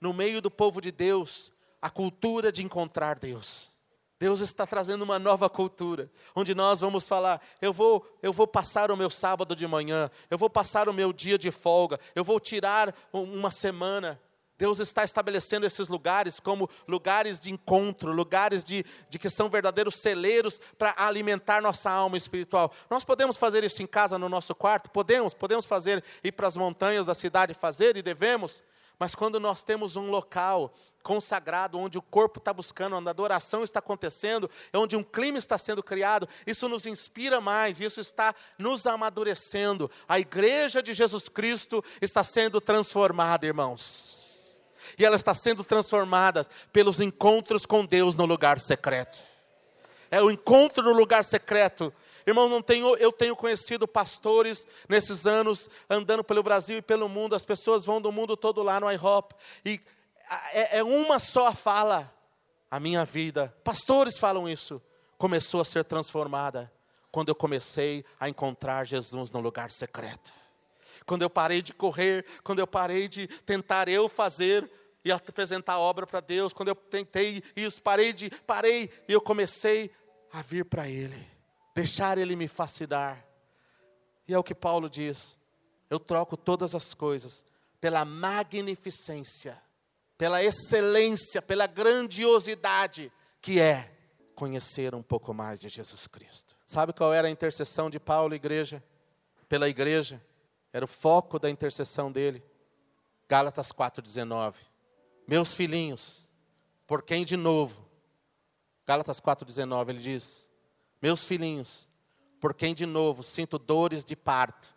[0.00, 3.74] no meio do povo de Deus, a cultura de encontrar Deus.
[4.18, 8.90] Deus está trazendo uma nova cultura, onde nós vamos falar: eu vou, eu vou passar
[8.90, 12.40] o meu sábado de manhã, eu vou passar o meu dia de folga, eu vou
[12.40, 14.20] tirar uma semana.
[14.58, 19.96] Deus está estabelecendo esses lugares como lugares de encontro, lugares de, de que são verdadeiros
[19.96, 22.72] celeiros para alimentar nossa alma espiritual.
[22.88, 24.90] Nós podemos fazer isso em casa, no nosso quarto?
[24.90, 28.62] Podemos, podemos fazer, ir para as montanhas da cidade fazer e devemos.
[28.98, 33.62] Mas quando nós temos um local consagrado, onde o corpo está buscando, onde a adoração
[33.62, 38.86] está acontecendo, onde um clima está sendo criado, isso nos inspira mais, isso está nos
[38.86, 39.90] amadurecendo.
[40.08, 44.25] A igreja de Jesus Cristo está sendo transformada, irmãos.
[44.98, 49.18] E ela está sendo transformada pelos encontros com Deus no lugar secreto.
[50.10, 51.92] É o encontro no lugar secreto.
[52.26, 57.36] Irmão, não tenho, eu tenho conhecido pastores nesses anos, andando pelo Brasil e pelo mundo,
[57.36, 59.32] as pessoas vão do mundo todo lá no IHOP,
[59.64, 59.80] e
[60.52, 62.12] é, é uma só fala,
[62.68, 64.82] a minha vida, pastores falam isso,
[65.16, 66.72] começou a ser transformada,
[67.12, 70.32] quando eu comecei a encontrar Jesus no lugar secreto.
[71.06, 74.68] Quando eu parei de correr, quando eu parei de tentar eu fazer
[75.04, 79.20] e apresentar a obra para Deus, quando eu tentei isso, parei de, parei e eu
[79.20, 79.90] comecei
[80.32, 81.36] a vir para Ele
[81.76, 83.22] deixar Ele me fascinar.
[84.26, 85.38] E é o que Paulo diz:
[85.90, 87.44] eu troco todas as coisas
[87.78, 89.62] pela magnificência,
[90.16, 93.92] pela excelência, pela grandiosidade que é
[94.34, 96.56] conhecer um pouco mais de Jesus Cristo.
[96.64, 98.82] Sabe qual era a intercessão de Paulo, igreja?
[99.48, 100.20] Pela igreja,
[100.76, 102.44] era o foco da intercessão dele.
[103.26, 104.56] Gálatas 4,19.
[105.26, 106.30] Meus filhinhos,
[106.86, 107.88] por quem de novo?
[108.86, 110.50] Gálatas 4,19, ele diz:
[111.00, 111.88] meus filhinhos,
[112.38, 114.76] por quem de novo sinto dores de parto.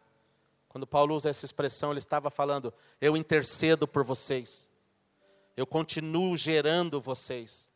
[0.70, 4.70] Quando Paulo usa essa expressão, ele estava falando: eu intercedo por vocês,
[5.58, 7.70] eu continuo gerando vocês.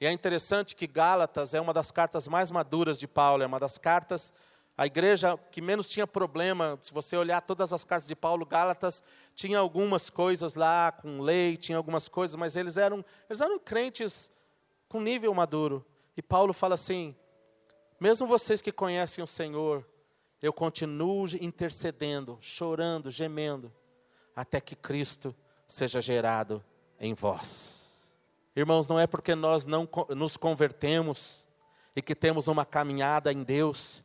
[0.00, 3.60] E é interessante que Gálatas é uma das cartas mais maduras de Paulo, é uma
[3.60, 4.32] das cartas,
[4.78, 6.78] a igreja que menos tinha problema.
[6.80, 9.02] Se você olhar todas as cartas de Paulo, Gálatas
[9.34, 14.30] tinha algumas coisas lá com lei, tinha algumas coisas, mas eles eram, eles eram crentes
[14.88, 15.84] com nível maduro.
[16.16, 17.12] E Paulo fala assim:
[17.98, 19.84] mesmo vocês que conhecem o Senhor,
[20.40, 23.72] eu continuo intercedendo, chorando, gemendo,
[24.36, 25.34] até que Cristo
[25.66, 26.64] seja gerado
[27.00, 28.06] em vós.
[28.54, 31.48] Irmãos, não é porque nós não nos convertemos
[31.96, 34.04] e que temos uma caminhada em Deus,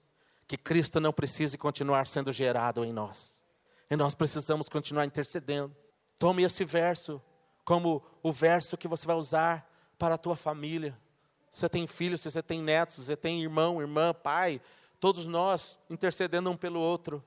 [0.53, 3.43] que Cristo não precise continuar sendo gerado em nós.
[3.89, 5.75] E nós precisamos continuar intercedendo.
[6.19, 7.19] Tome esse verso
[7.65, 10.95] como o verso que você vai usar para a tua família
[11.49, 14.61] se você tem filhos, se você tem netos, se você tem irmão, irmã, pai,
[14.99, 17.23] todos nós intercedendo um pelo outro,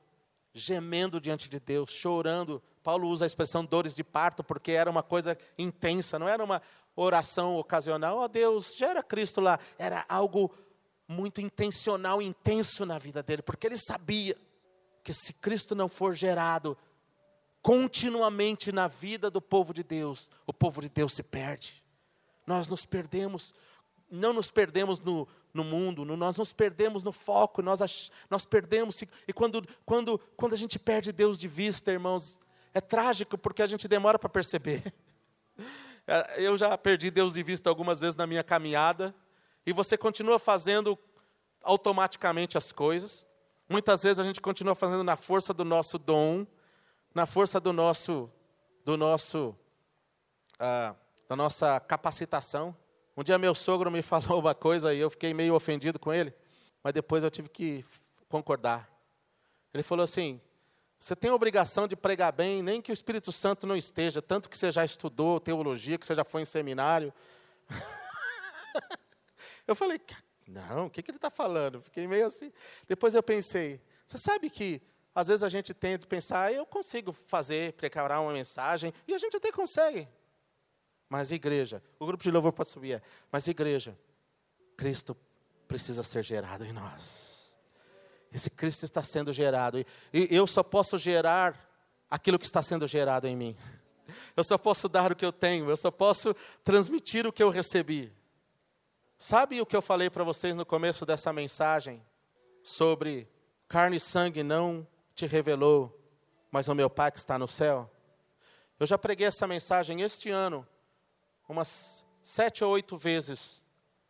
[0.52, 2.62] gemendo diante de Deus, chorando.
[2.82, 6.62] Paulo usa a expressão dores de parto porque era uma coisa intensa, não era uma
[6.96, 8.18] oração ocasional.
[8.18, 9.58] Oh Deus, gera Cristo lá.
[9.78, 10.52] Era algo
[11.08, 14.36] muito intencional, intenso na vida dele, porque ele sabia
[15.02, 16.76] que se Cristo não for gerado
[17.62, 21.82] continuamente na vida do povo de Deus, o povo de Deus se perde.
[22.46, 23.54] Nós nos perdemos
[24.10, 29.02] não nos perdemos no, no mundo, no, nós nos perdemos no foco, nós, nós perdemos.
[29.26, 32.40] E quando, quando, quando a gente perde Deus de vista, irmãos,
[32.72, 34.82] é trágico porque a gente demora para perceber.
[36.36, 39.12] Eu já perdi Deus de vista algumas vezes na minha caminhada,
[39.66, 40.96] e você continua fazendo
[41.60, 43.26] automaticamente as coisas.
[43.68, 46.46] Muitas vezes a gente continua fazendo na força do nosso dom,
[47.12, 48.30] na força do nosso,
[48.84, 49.56] do nosso,
[50.60, 50.94] ah,
[51.28, 52.74] da nossa capacitação.
[53.16, 56.32] Um dia meu sogro me falou uma coisa e eu fiquei meio ofendido com ele,
[56.84, 57.84] mas depois eu tive que
[58.28, 58.88] concordar.
[59.74, 60.40] Ele falou assim:
[60.96, 64.48] você tem a obrigação de pregar bem, nem que o Espírito Santo não esteja, tanto
[64.48, 67.12] que você já estudou teologia, que você já foi em seminário.
[69.66, 70.00] eu falei,
[70.46, 71.80] Não, o que, que ele está falando?
[71.80, 72.52] Fiquei meio assim.
[72.86, 74.80] Depois eu pensei, você sabe que
[75.14, 79.34] às vezes a gente tenta pensar, eu consigo fazer, preparar uma mensagem, e a gente
[79.34, 80.06] até consegue.
[81.08, 83.02] Mas igreja, o grupo de louvor pode subir,
[83.32, 83.98] mas igreja,
[84.76, 85.16] Cristo
[85.66, 87.54] precisa ser gerado em nós.
[88.30, 91.66] Esse Cristo está sendo gerado, e eu só posso gerar
[92.10, 93.56] aquilo que está sendo gerado em mim.
[94.36, 97.48] Eu só posso dar o que eu tenho, eu só posso transmitir o que eu
[97.48, 98.12] recebi.
[99.18, 102.04] Sabe o que eu falei para vocês no começo dessa mensagem?
[102.62, 103.26] Sobre
[103.66, 105.98] carne e sangue não te revelou,
[106.50, 107.90] mas o meu Pai que está no céu?
[108.78, 110.66] Eu já preguei essa mensagem este ano,
[111.48, 113.64] umas sete ou oito vezes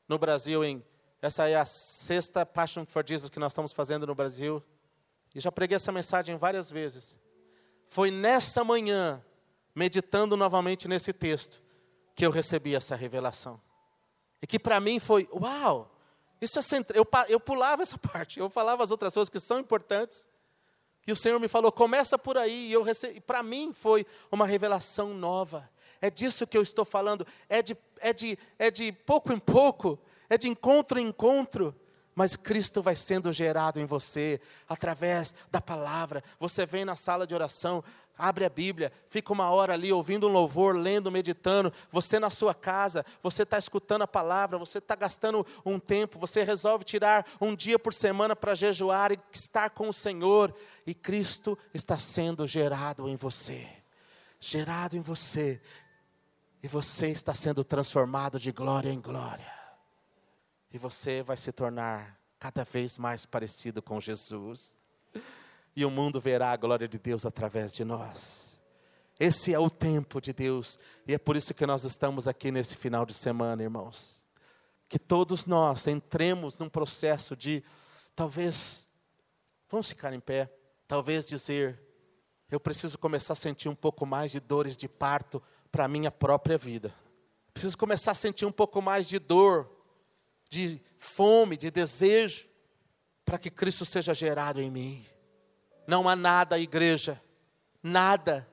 [0.08, 0.64] no Brasil.
[0.64, 0.84] Em,
[1.22, 4.60] essa é a sexta Passion for Jesus que nós estamos fazendo no Brasil.
[5.32, 7.16] E já preguei essa mensagem várias vezes.
[7.86, 9.24] Foi nessa manhã,
[9.72, 11.62] meditando novamente nesse texto,
[12.12, 13.60] que eu recebi essa revelação.
[14.42, 15.90] E que para mim foi, uau,
[16.40, 16.96] isso é central.
[16.96, 20.28] Eu, eu pulava essa parte, eu falava as outras coisas que são importantes.
[21.06, 22.72] E o Senhor me falou, começa por aí.
[23.14, 25.68] E para mim foi uma revelação nova.
[26.00, 27.26] É disso que eu estou falando.
[27.48, 31.74] É de, é de, é de pouco em pouco, é de encontro em encontro.
[32.14, 36.24] Mas Cristo vai sendo gerado em você através da palavra.
[36.40, 37.84] Você vem na sala de oração,
[38.16, 41.72] abre a Bíblia, fica uma hora ali ouvindo um louvor, lendo, meditando.
[41.90, 46.42] Você na sua casa, você está escutando a palavra, você está gastando um tempo, você
[46.42, 50.54] resolve tirar um dia por semana para jejuar e estar com o Senhor.
[50.86, 53.68] E Cristo está sendo gerado em você.
[54.40, 55.60] Gerado em você.
[56.62, 59.52] E você está sendo transformado de glória em glória.
[60.72, 64.76] E você vai se tornar cada vez mais parecido com Jesus.
[65.76, 68.58] E o mundo verá a glória de Deus através de nós.
[69.20, 70.78] Esse é o tempo de Deus.
[71.06, 74.24] E é por isso que nós estamos aqui nesse final de semana, irmãos.
[74.88, 77.62] Que todos nós entremos num processo de,
[78.14, 78.88] talvez,
[79.68, 80.50] vamos ficar em pé,
[80.88, 81.80] talvez dizer,
[82.50, 86.10] eu preciso começar a sentir um pouco mais de dores de parto para a minha
[86.10, 86.94] própria vida.
[87.52, 89.70] Preciso começar a sentir um pouco mais de dor
[90.48, 92.48] de fome, de desejo,
[93.24, 95.04] para que Cristo seja gerado em mim.
[95.86, 97.20] Não há nada, igreja,
[97.82, 98.48] nada,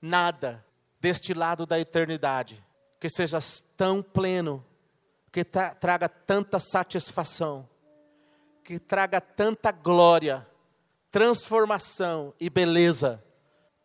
[0.00, 0.64] nada
[1.00, 2.64] deste lado da eternidade
[3.00, 3.38] que seja
[3.76, 4.64] tão pleno,
[5.30, 7.68] que tra traga tanta satisfação,
[8.64, 10.46] que traga tanta glória,
[11.10, 13.22] transformação e beleza,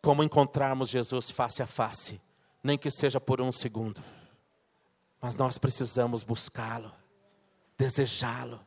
[0.02, 2.20] como encontrarmos Jesus face a face,
[2.62, 4.02] nem que seja por um segundo.
[5.20, 6.92] Mas nós precisamos buscá-lo
[7.76, 8.60] desejá-lo,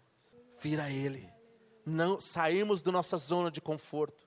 [0.60, 1.30] vir a Ele,
[1.88, 4.26] não sairmos da nossa zona de conforto.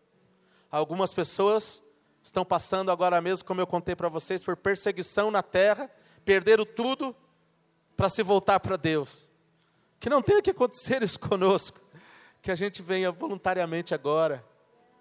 [0.71, 1.83] Algumas pessoas
[2.23, 5.91] estão passando agora mesmo, como eu contei para vocês, por perseguição na terra,
[6.25, 7.15] perderam tudo
[7.97, 9.29] para se voltar para Deus.
[9.99, 11.79] Que não tenha que acontecer isso conosco,
[12.41, 14.43] que a gente venha voluntariamente agora,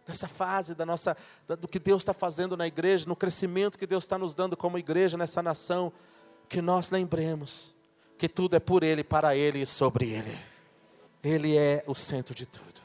[0.06, 1.16] nessa fase da nossa,
[1.60, 4.78] do que Deus está fazendo na igreja, no crescimento que Deus está nos dando como
[4.78, 5.94] igreja nessa nação,
[6.50, 7.74] que nós lembremos
[8.18, 10.49] que tudo é por Ele, para Ele e sobre Ele.
[11.24, 12.82] Ele é o centro de tudo.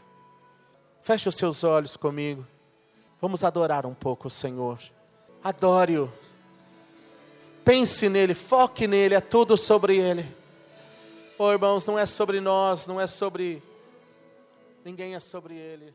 [1.03, 2.47] Feche os seus olhos comigo.
[3.21, 4.79] Vamos adorar um pouco o Senhor.
[5.43, 6.11] Adore-o.
[7.65, 10.27] Pense nele, foque nele, é tudo sobre Ele.
[11.39, 13.63] Oh, irmãos, não é sobre nós, não é sobre.
[14.85, 15.95] Ninguém é sobre Ele.